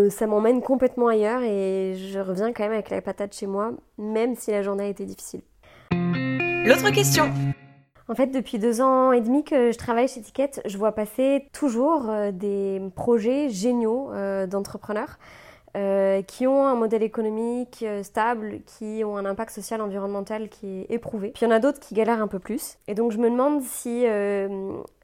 ça 0.10 0.28
m'emmène 0.28 0.62
complètement 0.62 1.08
ailleurs 1.08 1.42
et 1.42 1.94
je 1.96 2.20
reviens 2.20 2.52
quand 2.52 2.64
même 2.64 2.74
avec 2.74 2.90
la 2.90 3.02
patate 3.02 3.34
chez 3.34 3.48
moi, 3.48 3.72
même 3.98 4.36
si 4.36 4.52
la 4.52 4.62
journée 4.62 4.86
a 4.86 4.88
été 4.88 5.06
difficile. 5.06 5.42
L'autre 5.92 6.92
question 6.92 7.32
en 8.08 8.14
fait, 8.14 8.28
depuis 8.28 8.60
deux 8.60 8.82
ans 8.82 9.12
et 9.12 9.22
demi 9.22 9.44
que 9.44 9.72
je 9.72 9.78
travaille 9.78 10.08
chez 10.08 10.22
Ticket, 10.22 10.52
je 10.66 10.78
vois 10.78 10.92
passer 10.92 11.50
toujours 11.54 12.10
euh, 12.10 12.32
des 12.32 12.80
projets 12.96 13.50
géniaux 13.50 14.12
euh, 14.14 14.46
d'entrepreneurs. 14.46 15.18
euh, 15.76 16.22
qui 16.22 16.48
ont 16.48 16.66
un 16.66 16.76
modèle 16.76 17.04
économique 17.04 17.84
stable, 18.02 18.62
qui 18.66 19.04
ont 19.04 19.18
un 19.18 19.26
impact 19.26 19.52
social 19.52 19.82
environnemental 19.82 20.48
qui 20.48 20.82
est 20.84 20.94
éprouvé. 20.94 21.32
Puis 21.32 21.44
il 21.44 21.50
y 21.50 21.52
en 21.52 21.54
a 21.54 21.60
d'autres 21.60 21.82
qui 21.82 21.94
galèrent 21.94 22.22
un 22.22 22.30
peu 22.30 22.40
plus. 22.40 22.78
Et 22.88 22.94
donc 22.94 23.12
je 23.12 23.18
me 23.18 23.30
demande 23.30 23.62
si, 23.62 24.06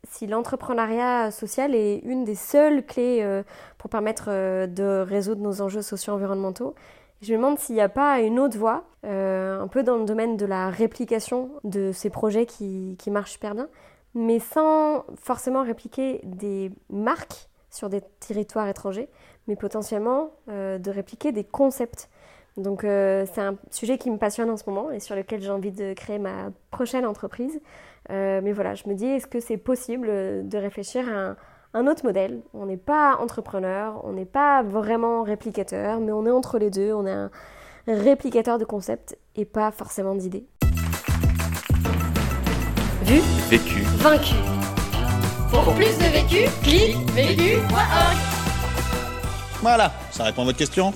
si 0.10 0.28
l'entrepreneuriat 0.28 1.30
social 1.32 1.76
est 1.76 1.98
une 2.06 2.24
des 2.24 2.36
seules 2.36 2.86
clés 2.86 3.42
pour 3.78 3.90
permettre 3.90 4.30
de 4.30 5.02
résoudre 5.02 5.42
nos 5.42 5.62
enjeux 5.62 5.82
socio-environnementaux. 5.82 6.74
Je 7.22 7.34
me 7.34 7.38
demande 7.38 7.60
s'il 7.60 7.76
n'y 7.76 7.82
a 7.82 7.90
pas 7.90 8.20
une 8.22 8.40
autre 8.40 8.58
voie, 8.58 8.84
un 9.04 9.68
peu 9.68 9.84
dans 9.84 9.98
le 9.98 10.06
domaine 10.06 10.38
de 10.38 10.46
la 10.46 10.70
réplication 10.70 11.52
de 11.64 11.92
ces 11.92 12.10
projets 12.10 12.46
qui, 12.46 12.96
qui 12.98 13.12
marchent 13.12 13.34
super 13.34 13.54
bien, 13.54 13.70
mais 14.16 14.40
sans 14.40 15.06
forcément 15.16 15.64
répliquer 15.64 16.22
des 16.24 16.72
marques 16.90 17.48
sur 17.70 17.90
des 17.90 18.02
territoires 18.20 18.68
étrangers, 18.68 19.10
mais 19.48 19.56
potentiellement 19.56 20.32
euh, 20.50 20.78
de 20.78 20.92
répliquer 20.92 21.32
des 21.32 21.44
concepts. 21.44 22.10
Donc 22.58 22.84
euh, 22.84 23.26
c'est 23.34 23.42
un 23.42 23.56
sujet 23.72 23.98
qui 23.98 24.12
me 24.12 24.18
passionne 24.18 24.50
en 24.50 24.58
ce 24.58 24.70
moment 24.70 24.92
et 24.92 25.00
sur 25.00 25.16
lequel 25.16 25.42
j'ai 25.42 25.50
envie 25.50 25.72
de 25.72 25.94
créer 25.94 26.20
ma 26.20 26.52
prochaine 26.70 27.06
entreprise. 27.06 27.62
Euh, 28.10 28.42
mais 28.44 28.52
voilà, 28.52 28.76
je 28.76 28.88
me 28.90 28.94
dis, 28.94 29.06
est-ce 29.06 29.28
que 29.28 29.40
c'est 29.40 29.58
possible 29.58 30.08
de 30.08 30.58
réfléchir 30.58 31.08
à 31.08 31.12
un, 31.12 31.38
autre 31.76 32.06
modèle 32.06 32.42
On 32.54 32.66
n'est 32.66 32.78
pas 32.78 33.18
entrepreneur, 33.20 34.02
on 34.04 34.14
n'est 34.14 34.26
pas 34.26 34.64
vraiment 34.64 35.24
réplicateur, 35.24 36.00
mais 36.00 36.12
on 36.12 36.26
est 36.26 36.32
entre 36.32 36.58
les 36.58 36.70
deux, 36.70 36.94
on 36.94 37.06
est 37.06 37.12
un 37.12 37.30
réplicateur 37.88 38.58
de 38.58 38.66
concepts 38.66 39.18
et 39.36 39.46
pas 39.46 39.72
forcément 39.72 40.16
d'idées. 40.16 40.46
Vu, 43.04 43.20
vécu, 43.50 43.82
vaincu. 43.98 44.36
Pour 45.50 45.74
plus 45.74 45.98
de 45.98 46.12
vécu, 46.12 46.50
clique 46.64 46.98
vécu.org. 47.12 48.18
Voilà, 49.62 49.92
ça 50.12 50.24
répond 50.24 50.44
à 50.44 50.46
votre 50.46 50.58
question 50.58 50.94